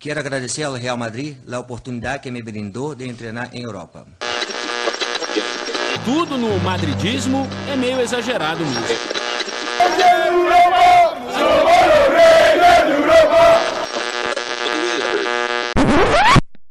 Quero 0.00 0.18
agradecer 0.18 0.62
ao 0.62 0.72
Real 0.72 0.96
Madrid 0.96 1.36
a 1.52 1.58
oportunidade 1.58 2.22
que 2.22 2.30
me 2.30 2.42
brindou 2.42 2.94
de 2.94 3.12
treinar 3.12 3.54
em 3.54 3.64
Europa. 3.64 4.06
Tudo 6.06 6.38
no 6.38 6.58
madridismo 6.60 7.46
é 7.70 7.76
meio 7.76 8.00
exagerado 8.00 8.64
mesmo. 8.64 8.80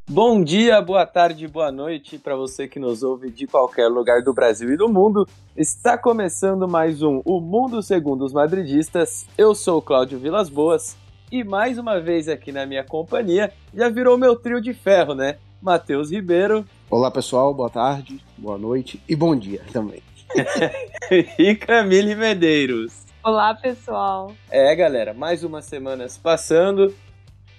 Bom 0.09 0.43
dia, 0.43 0.81
boa 0.81 1.05
tarde, 1.05 1.47
boa 1.47 1.71
noite 1.71 2.17
para 2.17 2.35
você 2.35 2.67
que 2.67 2.79
nos 2.79 3.03
ouve 3.03 3.29
de 3.29 3.45
qualquer 3.45 3.89
lugar 3.89 4.23
do 4.23 4.33
Brasil 4.33 4.73
e 4.73 4.75
do 4.75 4.89
mundo. 4.89 5.27
Está 5.55 5.99
começando 5.99 6.67
mais 6.67 7.03
um 7.03 7.21
O 7.23 7.39
Mundo 7.39 7.83
Segundo 7.83 8.25
os 8.25 8.33
Madridistas. 8.33 9.27
Eu 9.37 9.53
sou 9.53 9.77
o 9.77 9.81
Cláudio 9.83 10.17
Vilas 10.17 10.49
Boas 10.49 10.97
e 11.31 11.43
mais 11.43 11.77
uma 11.77 11.99
vez 11.99 12.27
aqui 12.27 12.51
na 12.51 12.65
minha 12.65 12.83
companhia 12.83 13.51
já 13.73 13.89
virou 13.89 14.17
meu 14.17 14.35
trio 14.35 14.61
de 14.61 14.73
ferro, 14.73 15.13
né? 15.13 15.37
Matheus 15.61 16.11
Ribeiro. 16.11 16.65
Olá 16.89 17.11
pessoal, 17.11 17.53
boa 17.53 17.69
tarde, 17.69 18.23
boa 18.37 18.57
noite 18.57 19.01
e 19.07 19.15
bom 19.15 19.35
dia 19.35 19.61
também. 19.71 20.01
e 21.37 21.55
Camille 21.55 22.15
Medeiros. 22.15 23.05
Olá 23.23 23.53
pessoal. 23.53 24.33
É 24.49 24.75
galera, 24.75 25.13
mais 25.13 25.43
umas 25.43 25.65
semanas 25.65 26.17
passando 26.17 26.93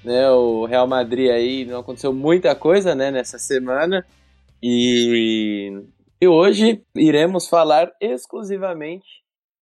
né? 0.05 0.31
O 0.31 0.65
Real 0.65 0.87
Madrid 0.87 1.31
aí 1.31 1.65
não 1.65 1.81
aconteceu 1.81 2.13
muita 2.13 2.55
coisa, 2.55 2.95
né, 2.95 3.11
nessa 3.11 3.39
semana. 3.39 4.05
E, 4.63 5.83
e 6.21 6.29
hoje 6.29 6.83
iremos 6.95 7.49
falar 7.49 7.91
exclusivamente 8.01 9.07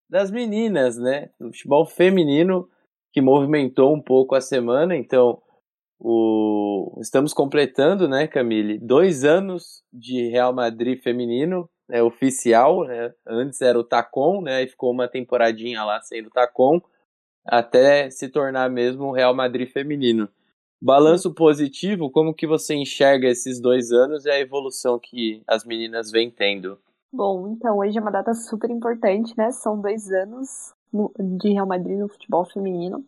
das 0.08 0.30
meninas, 0.30 0.96
né? 0.96 1.30
Do 1.38 1.48
futebol 1.48 1.86
feminino 1.86 2.68
que 3.18 3.22
movimentou 3.22 3.92
um 3.92 4.00
pouco 4.00 4.36
a 4.36 4.40
semana. 4.40 4.96
Então, 4.96 5.42
o... 5.98 6.96
estamos 7.00 7.34
completando, 7.34 8.06
né, 8.06 8.28
Camille, 8.28 8.78
dois 8.78 9.24
anos 9.24 9.82
de 9.92 10.28
Real 10.28 10.54
Madrid 10.54 11.02
feminino, 11.02 11.68
né, 11.88 12.00
oficial, 12.00 12.84
né? 12.84 13.12
Antes 13.26 13.60
era 13.60 13.76
o 13.76 13.82
Tacon, 13.82 14.40
né? 14.40 14.62
E 14.62 14.68
ficou 14.68 14.92
uma 14.92 15.08
temporadinha 15.08 15.82
lá 15.82 16.00
sendo 16.00 16.30
Tacon 16.30 16.80
até 17.44 18.08
se 18.08 18.28
tornar 18.28 18.70
mesmo 18.70 19.06
o 19.06 19.12
Real 19.12 19.34
Madrid 19.34 19.68
feminino. 19.68 20.28
Balanço 20.80 21.34
positivo, 21.34 22.10
como 22.12 22.32
que 22.32 22.46
você 22.46 22.74
enxerga 22.74 23.26
esses 23.26 23.60
dois 23.60 23.90
anos 23.90 24.26
e 24.26 24.30
a 24.30 24.38
evolução 24.38 24.96
que 24.96 25.42
as 25.44 25.64
meninas 25.64 26.12
vêm 26.12 26.30
tendo? 26.30 26.78
Bom, 27.12 27.48
então 27.48 27.78
hoje 27.78 27.98
é 27.98 28.00
uma 28.00 28.12
data 28.12 28.32
super 28.32 28.70
importante, 28.70 29.34
né? 29.36 29.50
São 29.50 29.80
dois 29.80 30.08
anos 30.12 30.77
de 30.92 31.52
Real 31.52 31.66
Madrid 31.66 31.98
no 31.98 32.08
futebol 32.08 32.44
feminino. 32.44 33.04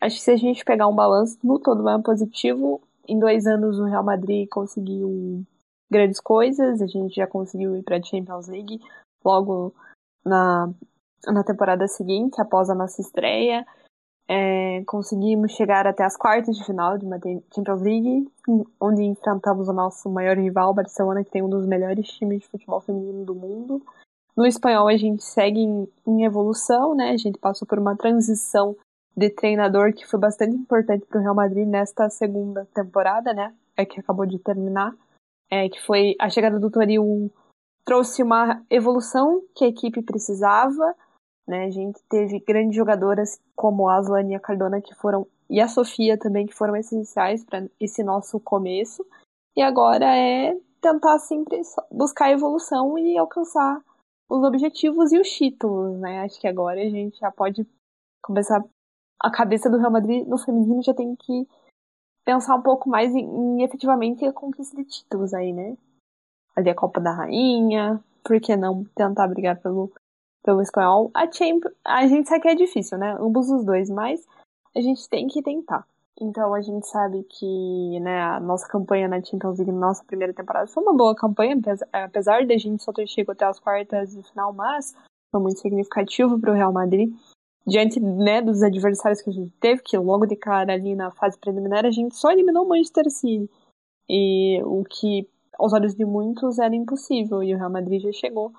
Acho 0.00 0.16
que 0.16 0.22
se 0.22 0.30
a 0.30 0.36
gente 0.36 0.64
pegar 0.64 0.86
um 0.86 0.94
balanço 0.94 1.38
no 1.42 1.58
todo 1.58 1.88
é 1.88 2.02
positivo, 2.02 2.80
em 3.08 3.18
dois 3.18 3.46
anos 3.46 3.78
o 3.78 3.84
Real 3.84 4.04
Madrid 4.04 4.48
conseguiu 4.48 5.44
grandes 5.90 6.20
coisas, 6.20 6.80
a 6.80 6.86
gente 6.86 7.14
já 7.14 7.26
conseguiu 7.26 7.76
ir 7.76 7.82
para 7.82 7.96
a 7.96 8.02
Champions 8.02 8.48
League 8.48 8.80
logo 9.24 9.74
na, 10.24 10.70
na 11.26 11.44
temporada 11.44 11.86
seguinte, 11.88 12.40
após 12.40 12.68
a 12.68 12.74
nossa 12.74 13.00
estreia. 13.00 13.66
É, 14.26 14.82
conseguimos 14.86 15.52
chegar 15.52 15.86
até 15.86 16.02
as 16.02 16.16
quartas 16.16 16.56
de 16.56 16.64
final 16.64 16.96
de 16.96 17.04
uma 17.04 17.20
Champions 17.54 17.82
League, 17.82 18.28
onde 18.80 19.02
enfrentamos 19.02 19.68
o 19.68 19.72
nosso 19.72 20.08
maior 20.10 20.38
rival, 20.38 20.72
Barcelona, 20.72 21.22
que 21.22 21.30
tem 21.30 21.42
um 21.42 21.48
dos 21.48 21.66
melhores 21.66 22.08
times 22.08 22.40
de 22.40 22.48
futebol 22.48 22.80
feminino 22.80 23.24
do 23.24 23.34
mundo. 23.34 23.82
No 24.36 24.46
espanhol 24.46 24.88
a 24.88 24.96
gente 24.96 25.22
segue 25.22 25.60
em, 25.60 25.88
em 26.06 26.24
evolução, 26.24 26.94
né? 26.94 27.10
A 27.10 27.16
gente 27.16 27.38
passou 27.38 27.66
por 27.66 27.78
uma 27.78 27.96
transição 27.96 28.76
de 29.16 29.30
treinador 29.30 29.92
que 29.92 30.06
foi 30.06 30.18
bastante 30.18 30.56
importante 30.56 31.06
para 31.06 31.20
o 31.20 31.22
Real 31.22 31.34
Madrid 31.34 31.66
nesta 31.66 32.10
segunda 32.10 32.66
temporada, 32.74 33.32
né? 33.32 33.54
É 33.76 33.84
que 33.84 34.00
acabou 34.00 34.26
de 34.26 34.38
terminar, 34.38 34.94
é 35.50 35.68
que 35.68 35.80
foi 35.84 36.14
a 36.20 36.28
chegada 36.28 36.58
do 36.58 36.70
Toril 36.70 37.30
trouxe 37.84 38.22
uma 38.22 38.62
evolução 38.70 39.42
que 39.54 39.64
a 39.64 39.68
equipe 39.68 40.02
precisava 40.02 40.94
né? 41.46 41.66
A 41.66 41.70
gente 41.70 42.02
teve 42.08 42.40
grandes 42.40 42.74
jogadoras 42.76 43.40
como 43.54 43.88
a 43.88 43.96
Aslane 43.96 44.32
e 44.32 44.34
a 44.34 44.40
Cardona 44.40 44.80
que 44.80 44.94
foram 44.94 45.26
e 45.48 45.60
a 45.60 45.68
Sofia 45.68 46.18
também 46.18 46.46
que 46.46 46.54
foram 46.54 46.74
essenciais 46.74 47.44
para 47.44 47.66
esse 47.78 48.02
nosso 48.02 48.40
começo. 48.40 49.06
E 49.54 49.60
agora 49.60 50.06
é 50.16 50.56
tentar 50.80 51.18
sempre 51.18 51.60
buscar 51.90 52.30
evolução 52.30 52.98
e 52.98 53.16
alcançar 53.16 53.80
os 54.28 54.42
objetivos 54.42 55.12
e 55.12 55.18
os 55.18 55.28
títulos, 55.30 55.98
né? 55.98 56.20
Acho 56.20 56.40
que 56.40 56.46
agora 56.46 56.80
a 56.80 56.88
gente 56.88 57.18
já 57.18 57.30
pode 57.30 57.66
começar 58.22 58.64
a 59.20 59.30
cabeça 59.30 59.70
do 59.70 59.78
Real 59.78 59.90
Madrid 59.90 60.26
no 60.26 60.38
feminino 60.38 60.82
já 60.82 60.94
tem 60.94 61.14
que 61.16 61.46
pensar 62.24 62.56
um 62.56 62.62
pouco 62.62 62.88
mais 62.88 63.14
em, 63.14 63.24
em 63.24 63.62
efetivamente 63.62 64.24
a 64.24 64.32
conquista 64.32 64.76
de 64.76 64.84
títulos 64.84 65.34
aí, 65.34 65.52
né? 65.52 65.76
Ali 66.56 66.70
a 66.70 66.74
Copa 66.74 67.00
da 67.00 67.12
Rainha, 67.12 68.02
por 68.22 68.40
que 68.40 68.56
não 68.56 68.84
tentar 68.94 69.28
brigar 69.28 69.60
pelo 69.60 69.92
pelo 70.44 70.60
espanhol. 70.60 71.10
A, 71.14 71.30
Champions, 71.30 71.74
a 71.82 72.06
gente 72.06 72.28
sabe 72.28 72.42
que 72.42 72.48
é 72.48 72.54
difícil, 72.54 72.98
né? 72.98 73.16
Ambos 73.18 73.50
os 73.50 73.64
dois, 73.64 73.88
mas 73.88 74.24
a 74.76 74.80
gente 74.80 75.08
tem 75.08 75.26
que 75.26 75.42
tentar. 75.42 75.86
Então 76.20 76.54
a 76.54 76.60
gente 76.60 76.86
sabe 76.86 77.24
que 77.24 77.98
né, 78.00 78.22
a 78.22 78.40
nossa 78.40 78.68
campanha 78.68 79.08
na 79.08 79.22
Champions 79.22 79.58
League, 79.58 79.72
nossa 79.72 80.04
primeira 80.04 80.32
temporada, 80.32 80.66
foi 80.68 80.82
uma 80.82 80.94
boa 80.94 81.14
campanha, 81.14 81.56
apesar 81.92 82.46
de 82.46 82.54
a 82.54 82.58
gente 82.58 82.82
só 82.82 82.92
ter 82.92 83.06
chegado 83.06 83.32
até 83.32 83.46
as 83.46 83.58
quartas 83.58 84.12
de 84.12 84.22
final, 84.22 84.52
mas 84.52 84.94
foi 85.32 85.40
muito 85.40 85.58
significativo 85.58 86.38
para 86.38 86.52
o 86.52 86.54
Real 86.54 86.72
Madrid. 86.72 87.12
Diante 87.66 87.98
né, 87.98 88.42
dos 88.42 88.62
adversários 88.62 89.22
que 89.22 89.30
a 89.30 89.32
gente 89.32 89.52
teve, 89.58 89.82
que 89.82 89.96
logo 89.96 90.26
de 90.26 90.36
cara 90.36 90.74
ali 90.74 90.94
na 90.94 91.10
fase 91.10 91.38
preliminar 91.38 91.84
a 91.84 91.90
gente 91.90 92.14
só 92.14 92.30
eliminou 92.30 92.64
o 92.64 92.68
Manchester 92.68 93.10
City. 93.10 93.50
E 94.08 94.62
o 94.62 94.84
que 94.84 95.28
aos 95.58 95.72
olhos 95.72 95.94
de 95.94 96.04
muitos 96.04 96.58
era 96.58 96.74
impossível, 96.74 97.42
e 97.42 97.54
o 97.54 97.58
Real 97.58 97.70
Madrid 97.70 98.02
já 98.02 98.12
chegou 98.12 98.52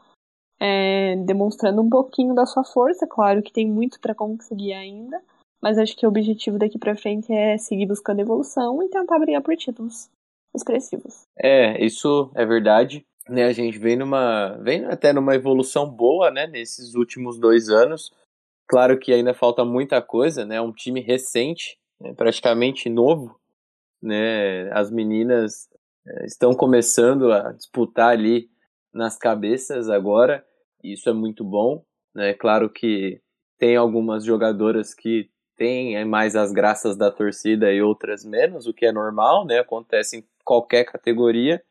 é, 0.60 1.16
demonstrando 1.18 1.82
um 1.82 1.90
pouquinho 1.90 2.34
da 2.34 2.46
sua 2.46 2.64
força. 2.64 3.08
Claro 3.08 3.42
que 3.42 3.54
tem 3.54 3.70
muito 3.70 4.00
para 4.00 4.16
conseguir 4.16 4.74
ainda, 4.74 5.22
mas 5.62 5.78
acho 5.78 5.96
que 5.96 6.06
o 6.06 6.10
objetivo 6.10 6.58
daqui 6.58 6.78
para 6.78 6.96
frente 6.96 7.32
é 7.32 7.58
seguir 7.58 7.86
buscando 7.86 8.22
evolução 8.22 8.82
e 8.84 8.90
tentar 8.90 9.20
brigar 9.20 9.42
por 9.42 9.56
títulos 9.56 10.10
expressivos. 10.56 11.26
É, 11.38 11.84
isso 11.84 12.32
é 12.36 12.46
verdade. 12.46 13.06
Né, 13.28 13.46
a 13.46 13.52
gente 13.52 13.80
vem 13.80 13.96
numa, 13.96 14.56
vem 14.62 14.86
até 14.86 15.12
numa 15.12 15.34
evolução 15.34 15.90
boa, 15.90 16.30
né, 16.30 16.46
nesses 16.46 16.94
últimos 16.94 17.40
dois 17.40 17.70
anos. 17.70 18.12
Claro 18.68 19.00
que 19.00 19.12
ainda 19.12 19.34
falta 19.34 19.66
muita 19.66 20.02
coisa, 20.02 20.46
né, 20.46 20.62
um 20.62 20.72
time 20.72 21.02
recente, 21.02 21.78
né, 22.00 22.14
praticamente 22.14 22.88
novo, 22.88 23.40
né, 24.02 24.72
as 24.72 24.92
meninas 24.92 25.68
é, 26.08 26.26
estão 26.26 26.54
começando 26.54 27.32
a 27.32 27.52
disputar 27.52 28.12
ali 28.12 28.48
nas 28.94 29.18
cabeças 29.18 29.90
agora, 29.90 30.46
e 30.84 30.94
isso 30.94 31.10
é 31.10 31.14
muito 31.14 31.44
bom. 31.44 31.84
Né? 32.14 32.34
Claro 32.34 32.70
que 32.70 33.20
tem 33.58 33.76
algumas 33.76 34.24
jogadoras 34.24 34.94
que 34.94 35.30
têm 35.56 36.04
mais 36.06 36.36
as 36.36 36.52
graças 36.52 36.98
da 36.98 37.12
torcida 37.12 37.72
e 37.72 37.82
outras 37.82 38.24
menos, 38.24 38.68
o 38.68 38.74
que 38.74 38.86
é 38.86 38.92
normal, 38.92 39.46
né? 39.46 39.60
Acontece 39.60 40.18
em 40.18 40.24
qualquer 40.44 40.86
categoria. 40.86 41.64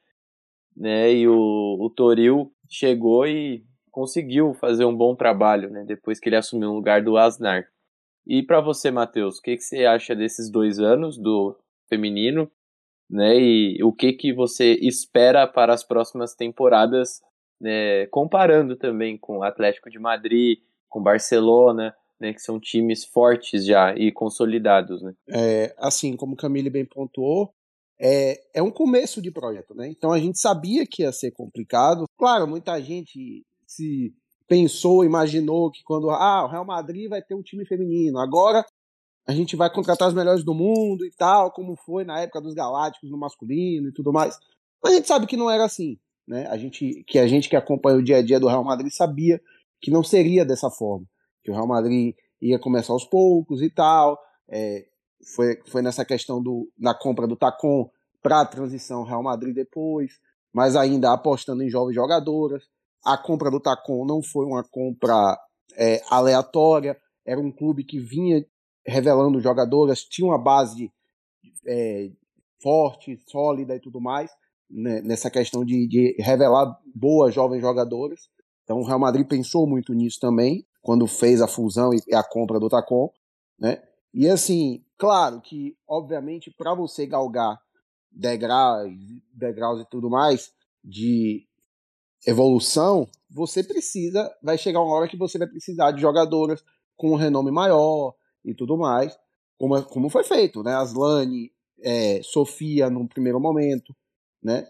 Né? 0.77 1.13
E 1.13 1.29
o, 1.29 1.79
o 1.81 1.91
Toril 1.91 2.53
chegou 2.69 3.27
e 3.27 3.65
conseguiu 3.91 4.55
fazer 4.55 4.85
um 4.85 4.97
bom 4.97 5.15
trabalho, 5.15 5.71
né? 5.71 5.85
Depois 5.87 6.19
que 6.19 6.29
ele 6.29 6.37
assumiu 6.37 6.71
o 6.71 6.75
lugar 6.75 7.03
do 7.03 7.17
Asnar. 7.17 7.69
E 8.27 8.43
para 8.43 8.61
você, 8.61 8.91
Matheus, 8.91 9.39
o 9.39 9.43
que, 9.43 9.57
que 9.57 9.63
você 9.63 9.85
acha 9.85 10.17
desses 10.17 10.51
dois 10.51 10.79
anos 10.81 11.17
do 11.19 11.57
feminino 11.89 12.51
né? 13.09 13.39
E 13.39 13.83
o 13.83 13.93
que 13.93 14.13
que 14.13 14.33
você 14.33 14.75
espera 14.83 15.47
para 15.47 15.73
as 15.73 15.85
próximas 15.85 16.35
temporadas, 16.35 17.21
né? 17.61 18.07
Comparando 18.07 18.77
também 18.77 19.17
com 19.17 19.43
Atlético 19.43 19.91
de 19.91 19.99
Madrid, 19.99 20.59
com 20.89 21.03
Barcelona, 21.03 21.95
né? 22.21 22.33
Que 22.33 22.41
são 22.41 22.61
times 22.61 23.05
fortes 23.05 23.65
já 23.65 23.95
e 23.95 24.13
consolidados, 24.13 25.03
né? 25.03 25.13
É, 25.29 25.75
assim, 25.79 26.17
como 26.17 26.37
Camille 26.37 26.71
bem 26.71 26.85
pontuou, 26.85 27.53
é, 28.01 28.41
é 28.55 28.63
um 28.63 28.71
começo 28.71 29.23
de 29.23 29.31
projeto, 29.31 29.75
né? 29.75 29.89
Então 29.89 30.13
a 30.13 30.19
gente 30.19 30.39
sabia 30.39 30.87
que 30.87 31.03
ia 31.03 31.13
ser 31.13 31.31
complicado. 31.31 32.05
Claro, 32.19 32.47
muita 32.47 32.81
gente 32.81 33.45
se 33.67 34.13
pensou, 34.47 35.05
imaginou 35.05 35.71
que 35.71 35.83
quando 35.85 36.11
ah, 36.11 36.45
o 36.45 36.49
Real 36.49 36.65
Madrid 36.65 37.09
vai 37.09 37.23
ter 37.23 37.35
um 37.35 37.43
time 37.43 37.65
feminino, 37.65 38.19
agora 38.19 38.65
a 39.27 39.33
gente 39.33 39.57
vai 39.57 39.73
contratar 39.73 40.09
os 40.09 40.15
melhores 40.15 40.45
do 40.45 40.55
mundo 40.55 41.05
e 41.07 41.11
tal, 41.11 41.51
como 41.51 41.77
foi 41.77 42.05
na 42.05 42.21
época 42.21 42.43
dos 42.43 42.55
Galácticos 42.55 43.11
no 43.11 43.19
masculino 43.19 43.89
e 43.89 43.93
tudo 43.93 44.13
mais. 44.13 44.39
Mas 44.83 44.93
a 44.93 44.97
gente 44.97 45.09
sabe 45.09 45.27
que 45.27 45.37
não 45.37 45.51
era 45.51 45.65
assim, 45.65 45.99
né? 46.29 46.47
A 46.49 46.59
gente, 46.59 47.03
que 47.07 47.19
a 47.19 47.27
gente 47.27 47.49
que 47.49 47.57
acompanha 47.57 47.97
o 47.99 48.03
dia 48.03 48.19
a 48.19 48.23
dia 48.23 48.39
do 48.39 48.49
Real 48.49 48.65
Madrid 48.65 48.93
sabia 48.93 49.41
que 49.81 49.91
não 49.91 50.03
seria 50.03 50.45
dessa 50.45 50.71
forma, 50.71 51.07
que 51.45 51.51
o 51.51 51.55
Real 51.55 51.67
Madrid 51.67 52.17
ia 52.41 52.59
começar 52.59 52.93
aos 52.93 53.05
poucos 53.05 53.63
e 53.63 53.71
tal. 53.71 54.19
É, 54.49 54.87
foi, 55.35 55.61
foi 55.67 55.83
nessa 55.83 56.05
questão 56.05 56.43
do, 56.43 56.71
da 56.77 56.95
compra 56.95 57.27
do 57.27 57.37
Tacon 57.37 57.91
para 58.23 58.41
a 58.41 58.47
transição 58.47 59.05
Real 59.05 59.23
Madrid 59.23 59.55
depois, 59.55 60.13
mas 60.53 60.75
ainda 60.75 61.13
apostando 61.13 61.63
em 61.63 61.71
jovens 61.71 61.95
jogadoras. 61.95 62.65
A 63.05 63.19
compra 63.19 63.51
do 63.51 63.61
Tacon 63.61 64.05
não 64.07 64.23
foi 64.23 64.47
uma 64.47 64.65
compra 64.65 65.39
é, 65.77 66.01
aleatória, 66.09 66.99
era 67.25 67.39
um 67.39 67.53
clube 67.53 67.85
que 67.85 68.01
vinha 68.01 68.45
revelando 68.87 69.41
jogadoras, 69.41 70.03
tinha 70.03 70.27
uma 70.27 70.39
base 70.39 70.91
é, 71.67 72.11
forte, 72.63 73.19
sólida 73.29 73.77
e 73.77 73.81
tudo 73.81 74.01
mais, 74.01 74.31
né, 74.71 75.03
nessa 75.03 75.31
questão 75.31 75.65
de, 75.65 75.87
de 75.87 76.17
revelar 76.19 76.79
boas 76.95 77.35
jovens 77.35 77.61
jogadoras. 77.61 78.29
Então 78.63 78.79
o 78.79 78.85
Real 78.87 78.99
Madrid 78.99 79.27
pensou 79.27 79.67
muito 79.67 79.93
nisso 79.93 80.19
também, 80.19 80.67
quando 80.85 81.07
fez 81.07 81.41
a 81.41 81.49
fusão 81.49 81.93
e 81.95 82.15
a 82.15 82.23
compra 82.23 82.61
do 82.61 82.69
Tacom, 82.69 83.11
né? 83.59 83.83
E 84.13 84.29
assim, 84.29 84.85
claro 84.99 85.41
que, 85.41 85.75
obviamente, 85.89 86.51
para 86.51 86.75
você 86.75 87.07
galgar 87.07 87.59
degraus, 88.13 88.93
degraus 89.33 89.81
e 89.81 89.87
tudo 89.89 90.11
mais 90.11 90.53
de 90.85 91.49
evolução, 92.27 93.09
você 93.31 93.65
precisa, 93.65 94.31
vai 94.43 94.59
chegar 94.59 94.83
uma 94.83 94.95
hora 94.95 95.09
que 95.09 95.17
você 95.17 95.39
vai 95.39 95.49
precisar 95.49 95.91
de 95.91 96.03
jogadoras 96.03 96.63
com 96.97 97.13
um 97.13 97.17
renome 97.17 97.51
maior 97.51 98.15
e 98.45 98.55
tudo 98.55 98.77
mais, 98.77 99.19
como, 99.57 99.83
como 99.85 100.11
foi 100.11 100.23
feito, 100.23 100.63
né? 100.63 100.75
Aslane, 100.75 101.51
é, 101.83 102.21
Sofia 102.23 102.91
no 102.91 103.09
primeiro 103.09 103.41
momento, 103.41 103.97
né? 104.43 104.69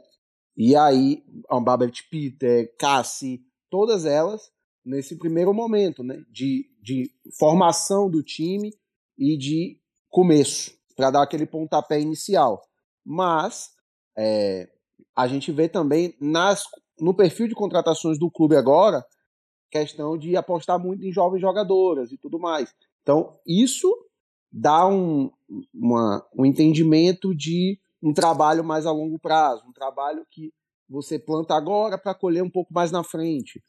E 0.56 0.76
aí, 0.76 1.24
a 1.50 1.58
Babel 1.58 1.90
Peter, 2.08 2.72
Cassie, 2.78 3.42
todas 3.68 4.04
elas 4.04 4.53
nesse 4.84 5.16
primeiro 5.16 5.52
momento, 5.54 6.02
né? 6.02 6.22
De, 6.30 6.68
de 6.82 7.10
formação 7.38 8.10
do 8.10 8.22
time 8.22 8.72
e 9.18 9.36
de 9.36 9.80
começo, 10.10 10.72
para 10.96 11.10
dar 11.10 11.22
aquele 11.22 11.46
pontapé 11.46 12.00
inicial. 12.00 12.62
Mas 13.04 13.70
é, 14.16 14.68
a 15.16 15.26
gente 15.26 15.50
vê 15.50 15.68
também 15.68 16.14
nas, 16.20 16.64
no 16.98 17.14
perfil 17.14 17.48
de 17.48 17.54
contratações 17.54 18.18
do 18.18 18.30
clube 18.30 18.56
agora 18.56 19.04
questão 19.74 20.16
de 20.16 20.36
apostar 20.36 20.78
muito 20.78 21.04
em 21.04 21.12
jovens 21.12 21.40
jogadoras 21.40 22.12
e 22.12 22.16
tudo 22.16 22.38
mais. 22.38 22.72
Então, 23.02 23.36
isso 23.44 23.92
dá 24.52 24.86
um, 24.86 25.28
uma, 25.74 26.24
um 26.32 26.46
entendimento 26.46 27.34
de 27.34 27.76
um 28.00 28.12
trabalho 28.12 28.62
mais 28.62 28.86
a 28.86 28.92
longo 28.92 29.18
prazo, 29.18 29.64
um 29.66 29.72
trabalho 29.72 30.24
que 30.30 30.52
você 30.88 31.18
planta 31.18 31.54
agora 31.54 31.98
para 31.98 32.14
colher 32.14 32.42
um 32.42 32.50
pouco 32.50 32.72
mais 32.72 32.92
na 32.92 33.02
frente. 33.02 33.60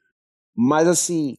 Mas 0.56 0.88
assim, 0.88 1.38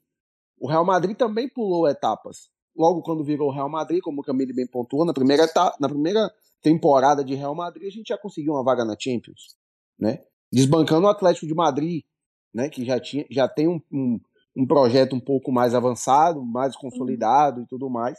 o 0.59 0.69
Real 0.69 0.85
Madrid 0.85 1.17
também 1.17 1.49
pulou 1.49 1.89
etapas. 1.89 2.51
Logo 2.77 3.03
quando 3.03 3.25
virou 3.25 3.49
o 3.49 3.53
Real 3.53 3.69
Madrid, 3.69 4.01
como 4.03 4.21
o 4.21 4.25
Camille 4.25 4.53
bem 4.53 4.67
pontuou, 4.67 5.05
na 5.05 5.15
primeira 5.15 5.45
etapa, 5.45 5.77
na 5.81 5.89
primeira 5.89 6.31
temporada 6.61 7.25
de 7.25 7.35
Real 7.35 7.55
Madrid, 7.55 7.87
a 7.87 7.91
gente 7.91 8.09
já 8.09 8.19
conseguiu 8.19 8.53
uma 8.53 8.63
vaga 8.63 8.85
na 8.85 8.97
Champions, 8.99 9.57
né? 9.99 10.23
Desbancando 10.53 11.07
o 11.07 11.11
Atlético 11.11 11.47
de 11.47 11.55
Madrid, 11.55 12.05
né? 12.53 12.69
Que 12.69 12.85
já 12.85 13.01
tinha, 13.01 13.25
já 13.31 13.49
tem 13.49 13.67
um, 13.67 13.81
um, 13.91 14.21
um 14.57 14.67
projeto 14.67 15.17
um 15.17 15.21
pouco 15.21 15.51
mais 15.51 15.75
avançado, 15.75 16.45
mais 16.45 16.77
consolidado 16.77 17.63
e 17.63 17.67
tudo 17.67 17.89
mais. 17.89 18.19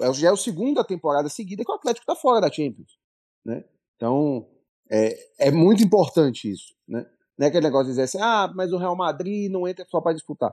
É, 0.00 0.12
já 0.12 0.28
é 0.28 0.32
a 0.32 0.36
segunda 0.36 0.84
temporada 0.84 1.28
seguida 1.28 1.64
que 1.64 1.72
o 1.72 1.74
Atlético 1.74 2.04
está 2.04 2.14
fora 2.14 2.40
da 2.40 2.52
Champions, 2.52 2.98
né? 3.44 3.64
Então 3.96 4.46
é, 4.90 5.48
é 5.48 5.50
muito 5.50 5.82
importante 5.82 6.50
isso, 6.50 6.74
né? 6.86 7.04
Não 7.38 7.46
é 7.46 7.48
aquele 7.48 7.66
negócio 7.66 7.86
de 7.86 7.92
dizer 7.92 8.02
assim, 8.02 8.18
ah, 8.20 8.50
mas 8.54 8.72
o 8.72 8.78
Real 8.78 8.96
Madrid 8.96 9.50
não 9.50 9.68
entra 9.68 9.86
só 9.88 10.00
para 10.00 10.14
disputar. 10.14 10.52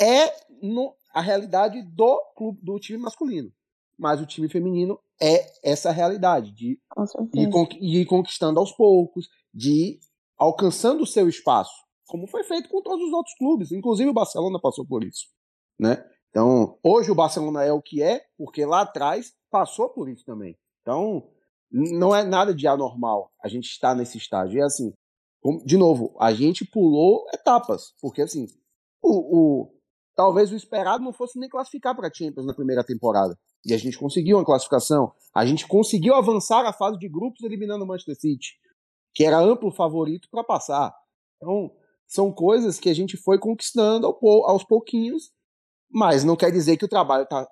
É 0.00 0.28
no, 0.62 0.94
a 1.14 1.20
realidade 1.20 1.82
do 1.82 2.20
clube, 2.36 2.58
do 2.62 2.78
time 2.80 2.98
masculino, 2.98 3.52
mas 3.98 4.20
o 4.20 4.26
time 4.26 4.48
feminino 4.48 4.98
é 5.20 5.46
essa 5.62 5.90
realidade 5.90 6.52
de 6.52 6.78
ir, 7.34 8.00
ir 8.00 8.06
conquistando 8.06 8.58
aos 8.58 8.72
poucos, 8.72 9.28
de 9.52 9.70
ir 9.70 10.00
alcançando 10.38 11.02
o 11.02 11.06
seu 11.06 11.28
espaço, 11.28 11.84
como 12.06 12.26
foi 12.26 12.42
feito 12.42 12.68
com 12.68 12.82
todos 12.82 13.06
os 13.06 13.12
outros 13.12 13.34
clubes, 13.36 13.70
inclusive 13.70 14.08
o 14.10 14.14
Barcelona 14.14 14.58
passou 14.60 14.86
por 14.86 15.04
isso, 15.04 15.28
né? 15.78 16.04
Então, 16.30 16.78
hoje 16.82 17.10
o 17.10 17.14
Barcelona 17.14 17.62
é 17.62 17.72
o 17.72 17.82
que 17.82 18.02
é, 18.02 18.24
porque 18.38 18.64
lá 18.64 18.82
atrás 18.82 19.32
passou 19.50 19.90
por 19.90 20.08
isso 20.08 20.24
também. 20.24 20.56
Então, 20.80 21.28
não 21.70 22.14
é 22.14 22.24
nada 22.24 22.54
de 22.54 22.66
anormal 22.66 23.30
a 23.42 23.48
gente 23.48 23.66
estar 23.66 23.94
nesse 23.94 24.16
estágio. 24.16 24.58
E 24.58 24.62
assim, 24.62 24.92
de 25.64 25.76
novo, 25.76 26.14
a 26.20 26.32
gente 26.32 26.64
pulou 26.64 27.24
etapas, 27.32 27.94
porque 28.00 28.22
assim, 28.22 28.46
o, 29.02 29.36
o 29.36 29.80
talvez 30.14 30.52
o 30.52 30.56
esperado 30.56 31.02
não 31.02 31.12
fosse 31.12 31.38
nem 31.38 31.48
classificar 31.48 31.96
para 31.96 32.08
a 32.08 32.12
Champions 32.12 32.46
na 32.46 32.54
primeira 32.54 32.84
temporada. 32.84 33.38
E 33.64 33.72
a 33.72 33.78
gente 33.78 33.98
conseguiu 33.98 34.38
uma 34.38 34.44
classificação. 34.44 35.12
A 35.34 35.44
gente 35.46 35.66
conseguiu 35.66 36.14
avançar 36.14 36.64
a 36.66 36.72
fase 36.72 36.98
de 36.98 37.08
grupos 37.08 37.42
eliminando 37.42 37.84
o 37.84 37.86
Manchester 37.86 38.16
City, 38.16 38.54
que 39.14 39.24
era 39.24 39.38
amplo 39.38 39.70
favorito 39.70 40.28
para 40.30 40.44
passar. 40.44 40.94
Então, 41.36 41.70
são 42.06 42.32
coisas 42.32 42.78
que 42.78 42.88
a 42.88 42.94
gente 42.94 43.16
foi 43.16 43.38
conquistando 43.38 44.06
aos 44.06 44.64
pouquinhos 44.64 45.30
mas 45.90 46.22
não 46.22 46.36
quer 46.36 46.52
dizer 46.52 46.76
que 46.76 46.84
o 46.84 46.88
trabalho 46.88 47.24
está 47.24 47.48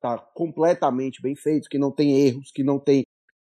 tá 0.00 0.18
completamente 0.34 1.22
bem 1.22 1.34
feito, 1.34 1.68
que 1.68 1.78
não 1.78 1.90
tem 1.90 2.20
erros, 2.20 2.50
que 2.52 2.62
não 2.62 2.78
tem 2.78 3.04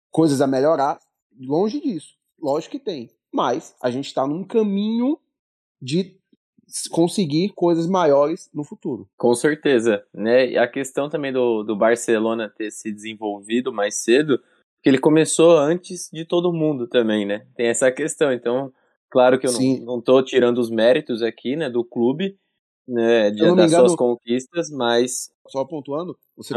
coisas 0.09 0.41
a 0.41 0.47
melhorar. 0.47 0.99
Longe 1.39 1.79
disso. 1.79 2.15
Lógico 2.39 2.71
que 2.71 2.83
tem. 2.83 3.09
Mas 3.33 3.75
a 3.81 3.89
gente 3.89 4.07
está 4.07 4.27
num 4.27 4.43
caminho 4.43 5.17
de 5.81 6.19
conseguir 6.89 7.49
coisas 7.49 7.87
maiores 7.87 8.49
no 8.53 8.63
futuro. 8.63 9.07
Com 9.17 9.33
certeza, 9.33 10.05
né? 10.13 10.51
E 10.51 10.57
a 10.57 10.67
questão 10.67 11.09
também 11.09 11.31
do, 11.33 11.63
do 11.63 11.75
Barcelona 11.75 12.49
ter 12.49 12.71
se 12.71 12.91
desenvolvido 12.91 13.73
mais 13.73 13.95
cedo, 13.95 14.39
que 14.81 14.89
ele 14.89 14.97
começou 14.97 15.57
antes 15.57 16.09
de 16.11 16.25
todo 16.25 16.53
mundo 16.53 16.87
também, 16.87 17.25
né? 17.25 17.45
Tem 17.55 17.67
essa 17.67 17.91
questão. 17.91 18.31
Então, 18.31 18.71
claro 19.09 19.39
que 19.39 19.45
eu 19.45 19.51
Sim. 19.51 19.83
não, 19.83 20.01
tô 20.01 20.23
tirando 20.23 20.59
os 20.59 20.69
méritos 20.69 21.21
aqui, 21.21 21.55
né, 21.55 21.69
do 21.69 21.83
clube, 21.83 22.37
né, 22.87 23.31
de, 23.31 23.41
das 23.41 23.71
engano, 23.71 23.87
suas 23.87 23.95
conquistas, 23.95 24.69
mas. 24.69 25.29
Só 25.47 25.65
pontuando, 25.65 26.17
você 26.37 26.53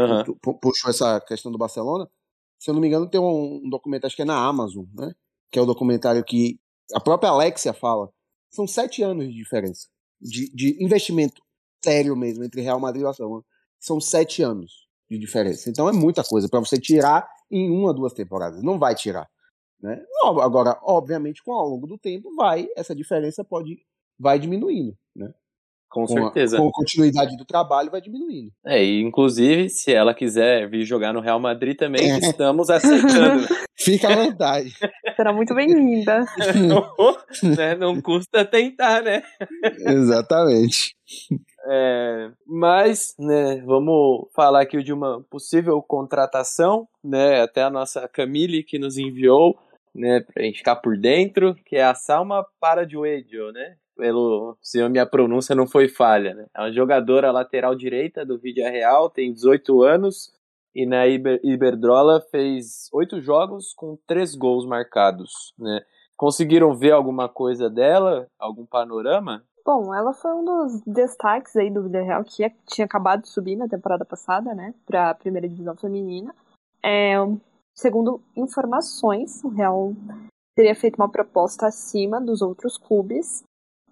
puxou 0.61 0.89
essa 0.89 1.19
questão 1.19 1.51
do 1.51 1.57
Barcelona. 1.57 2.07
Se 2.57 2.69
eu 2.69 2.73
não 2.73 2.79
me 2.79 2.87
engano, 2.87 3.09
tem 3.09 3.19
um, 3.19 3.61
um 3.65 3.69
documentário, 3.69 4.07
acho 4.07 4.15
que 4.15 4.21
é 4.21 4.25
na 4.25 4.37
Amazon, 4.37 4.85
né? 4.93 5.13
Que 5.51 5.59
é 5.59 5.61
o 5.61 5.65
documentário 5.65 6.23
que 6.23 6.57
a 6.93 6.99
própria 6.99 7.29
Alexia 7.29 7.73
fala. 7.73 8.09
São 8.49 8.67
sete 8.67 9.01
anos 9.03 9.27
de 9.27 9.33
diferença. 9.33 9.87
De, 10.21 10.49
de 10.53 10.83
investimento 10.83 11.41
sério 11.83 12.15
mesmo 12.15 12.43
entre 12.43 12.61
Real 12.61 12.79
Madrid 12.79 13.01
e 13.01 13.05
Barcelona. 13.05 13.43
São 13.79 13.99
sete 13.99 14.41
anos 14.41 14.87
de 15.09 15.17
diferença. 15.17 15.69
Então 15.69 15.87
é 15.87 15.91
muita 15.91 16.23
coisa 16.23 16.49
para 16.49 16.59
você 16.59 16.79
tirar 16.79 17.27
em 17.51 17.69
uma, 17.69 17.93
duas 17.93 18.13
temporadas. 18.13 18.63
Não 18.63 18.79
vai 18.79 18.95
tirar. 18.95 19.29
Né? 19.79 20.03
Agora, 20.41 20.79
obviamente, 20.81 21.43
com 21.43 21.53
ao 21.53 21.67
longo 21.67 21.85
do 21.85 21.97
tempo, 21.97 22.33
vai 22.35 22.67
essa 22.75 22.95
diferença 22.95 23.43
pode 23.43 23.85
vai 24.17 24.39
diminuindo. 24.39 24.97
Né? 25.15 25.33
Com, 25.95 26.05
com 26.05 26.07
certeza. 26.07 26.57
A, 26.57 26.59
com 26.59 26.67
a 26.67 26.71
continuidade 26.73 27.37
do 27.37 27.45
trabalho 27.45 27.89
vai 27.89 28.01
diminuindo. 28.01 28.51
É, 28.65 28.83
e 28.83 29.01
inclusive, 29.01 29.69
se 29.69 29.93
ela 29.93 30.13
quiser 30.13 30.69
vir 30.69 30.83
jogar 30.83 31.13
no 31.13 31.21
Real 31.21 31.39
Madrid 31.39 31.77
também, 31.77 32.11
é. 32.11 32.17
estamos 32.17 32.69
aceitando. 32.69 33.47
Fica 33.79 34.09
à 34.09 34.15
vontade. 34.17 34.73
Será 35.15 35.31
muito 35.31 35.55
bem-vinda. 35.55 36.25
não, 36.67 36.91
né, 37.55 37.75
não 37.75 38.01
custa 38.01 38.43
tentar, 38.43 39.01
né? 39.03 39.23
Exatamente. 39.87 40.97
É, 41.65 42.29
mas, 42.45 43.15
né, 43.17 43.61
vamos 43.65 44.27
falar 44.35 44.63
aqui 44.63 44.83
de 44.83 44.91
uma 44.91 45.23
possível 45.29 45.81
contratação, 45.81 46.89
né, 47.01 47.41
até 47.41 47.63
a 47.63 47.69
nossa 47.69 48.05
Camille 48.09 48.63
que 48.63 48.77
nos 48.77 48.97
enviou, 48.97 49.57
né, 49.93 50.19
pra 50.19 50.43
gente 50.43 50.57
ficar 50.57 50.75
por 50.75 50.97
dentro, 50.97 51.55
que 51.65 51.77
é 51.77 51.85
a 51.85 51.95
Salma 51.95 52.45
Paraduedio, 52.59 53.53
né, 53.53 53.77
pelo 53.95 54.57
se 54.61 54.81
a 54.81 54.89
minha 54.89 55.05
pronúncia 55.05 55.55
não 55.55 55.67
foi 55.67 55.87
falha, 55.87 56.33
né? 56.33 56.45
É 56.55 56.61
uma 56.61 56.71
jogadora 56.71 57.31
lateral 57.31 57.75
direita 57.75 58.25
do 58.25 58.37
Vídeo 58.37 58.63
Real, 58.63 59.09
tem 59.09 59.33
18 59.33 59.83
anos 59.83 60.33
e 60.73 60.85
na 60.85 61.07
Iber, 61.07 61.39
Iberdrola 61.43 62.19
fez 62.29 62.89
oito 62.93 63.21
jogos 63.21 63.73
com 63.73 63.97
três 64.05 64.35
gols 64.35 64.65
marcados, 64.65 65.53
né? 65.57 65.81
Conseguiram 66.17 66.73
ver 66.75 66.91
alguma 66.91 67.27
coisa 67.27 67.69
dela? 67.69 68.27
Algum 68.39 68.65
panorama? 68.65 69.43
Bom, 69.65 69.93
ela 69.95 70.13
foi 70.13 70.31
um 70.31 70.45
dos 70.45 70.81
destaques 70.85 71.55
aí 71.55 71.71
do 71.71 71.83
Villarreal 71.83 72.23
que 72.23 72.47
tinha 72.67 72.85
acabado 72.85 73.23
de 73.23 73.29
subir 73.29 73.55
na 73.55 73.67
temporada 73.67 74.05
passada, 74.05 74.53
né, 74.53 74.75
para 74.85 75.09
a 75.09 75.15
primeira 75.15 75.49
divisão 75.49 75.75
feminina. 75.75 76.35
É, 76.83 77.15
segundo 77.73 78.21
informações, 78.35 79.43
o 79.43 79.49
Real 79.49 79.93
teria 80.55 80.75
feito 80.75 80.97
uma 80.97 81.09
proposta 81.09 81.65
acima 81.65 82.21
dos 82.21 82.43
outros 82.43 82.77
clubes 82.77 83.43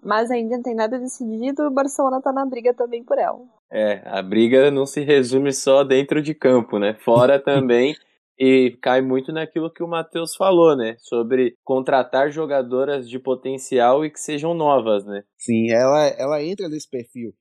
mas 0.04 0.30
ainda 0.30 0.56
não 0.56 0.62
tem 0.62 0.74
nada 0.74 0.98
decidido 0.98 1.62
e 1.62 1.66
o 1.66 1.70
Barcelona 1.70 2.20
tá 2.20 2.32
na 2.32 2.44
briga 2.44 2.74
também 2.74 3.02
por 3.02 3.18
ela. 3.18 3.40
É, 3.72 4.02
a 4.04 4.22
briga 4.22 4.70
não 4.70 4.86
se 4.86 5.00
resume 5.00 5.52
só 5.52 5.82
dentro 5.82 6.22
de 6.22 6.34
campo, 6.34 6.78
né? 6.78 6.94
Fora 7.04 7.40
também. 7.42 7.96
e 8.38 8.76
cai 8.82 9.00
muito 9.00 9.32
naquilo 9.32 9.72
que 9.72 9.82
o 9.82 9.88
Matheus 9.88 10.36
falou, 10.36 10.76
né? 10.76 10.96
Sobre 10.98 11.56
contratar 11.64 12.30
jogadoras 12.30 13.08
de 13.08 13.18
potencial 13.18 14.04
e 14.04 14.10
que 14.10 14.20
sejam 14.20 14.54
novas, 14.54 15.04
né? 15.04 15.22
Sim, 15.38 15.70
ela, 15.70 16.06
ela 16.18 16.42
entra 16.42 16.68
nesse 16.68 16.88
perfil 16.88 17.32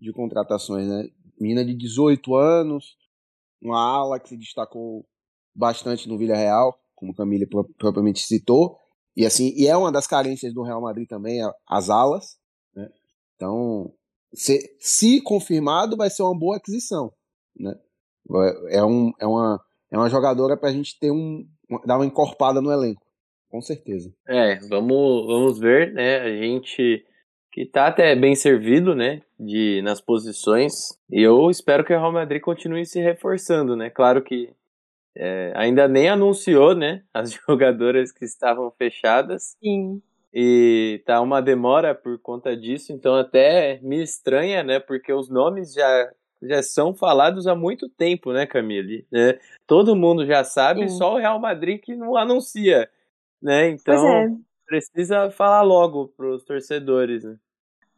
de 0.00 0.12
contratações, 0.12 0.88
né? 0.88 1.04
Menina 1.40 1.64
de 1.64 1.74
18 1.74 2.34
anos, 2.34 2.96
uma 3.62 3.78
ala 3.78 4.18
que 4.18 4.30
se 4.30 4.36
destacou 4.36 5.04
bastante 5.54 6.08
no 6.08 6.18
Vila 6.18 6.36
Real, 6.36 6.76
como 6.94 7.12
a 7.12 7.14
Camila 7.14 7.46
propriamente 7.78 8.20
citou, 8.20 8.76
e 9.18 9.26
assim, 9.26 9.52
e 9.56 9.66
é 9.66 9.76
uma 9.76 9.90
das 9.90 10.06
carências 10.06 10.54
do 10.54 10.62
Real 10.62 10.80
Madrid 10.80 11.08
também, 11.08 11.40
as 11.68 11.90
alas. 11.90 12.38
Né? 12.72 12.88
Então, 13.34 13.92
se, 14.32 14.60
se 14.78 15.20
confirmado, 15.20 15.96
vai 15.96 16.08
ser 16.08 16.22
uma 16.22 16.38
boa 16.38 16.56
aquisição. 16.56 17.12
Né? 17.58 17.74
É, 18.70 18.84
um, 18.84 19.12
é, 19.20 19.26
uma, 19.26 19.60
é 19.90 19.98
uma 19.98 20.08
jogadora 20.08 20.56
para 20.56 20.68
a 20.68 20.72
gente 20.72 20.96
ter 21.00 21.10
um 21.10 21.44
dar 21.84 21.96
uma 21.96 22.06
encorpada 22.06 22.60
no 22.62 22.70
elenco, 22.70 23.02
com 23.50 23.60
certeza. 23.60 24.14
É, 24.28 24.60
vamos, 24.68 25.26
vamos 25.26 25.58
ver, 25.58 25.92
né? 25.92 26.20
A 26.20 26.30
gente 26.30 27.04
que 27.50 27.66
tá 27.66 27.88
até 27.88 28.14
bem 28.14 28.36
servido, 28.36 28.94
né, 28.94 29.20
de 29.38 29.82
nas 29.82 30.00
posições. 30.00 30.96
E 31.10 31.20
eu 31.20 31.50
espero 31.50 31.84
que 31.84 31.92
o 31.92 31.98
Real 31.98 32.12
Madrid 32.12 32.40
continue 32.40 32.86
se 32.86 33.00
reforçando, 33.00 33.74
né? 33.74 33.90
Claro 33.90 34.22
que 34.22 34.54
é, 35.16 35.52
ainda 35.54 35.88
nem 35.88 36.08
anunciou, 36.08 36.74
né, 36.74 37.02
as 37.12 37.32
jogadoras 37.48 38.12
que 38.12 38.24
estavam 38.24 38.70
fechadas. 38.70 39.56
Sim. 39.62 40.02
E 40.32 41.02
tá 41.06 41.20
uma 41.20 41.40
demora 41.40 41.94
por 41.94 42.18
conta 42.18 42.56
disso, 42.56 42.92
então 42.92 43.14
até 43.14 43.80
me 43.82 44.02
estranha, 44.02 44.62
né, 44.62 44.78
porque 44.78 45.12
os 45.12 45.28
nomes 45.28 45.72
já 45.72 46.10
já 46.42 46.62
são 46.62 46.94
falados 46.94 47.46
há 47.46 47.54
muito 47.54 47.88
tempo, 47.88 48.32
né, 48.32 48.46
Camille? 48.46 49.06
É, 49.12 49.38
todo 49.66 49.96
mundo 49.96 50.24
já 50.24 50.44
sabe, 50.44 50.88
Sim. 50.88 50.96
só 50.96 51.14
o 51.14 51.18
Real 51.18 51.38
Madrid 51.40 51.80
que 51.80 51.96
não 51.96 52.16
anuncia, 52.16 52.88
né? 53.42 53.70
Então 53.70 54.06
é. 54.06 54.28
precisa 54.66 55.30
falar 55.30 55.62
logo 55.62 56.08
para 56.16 56.28
os 56.30 56.44
torcedores. 56.44 57.24
Né? 57.24 57.36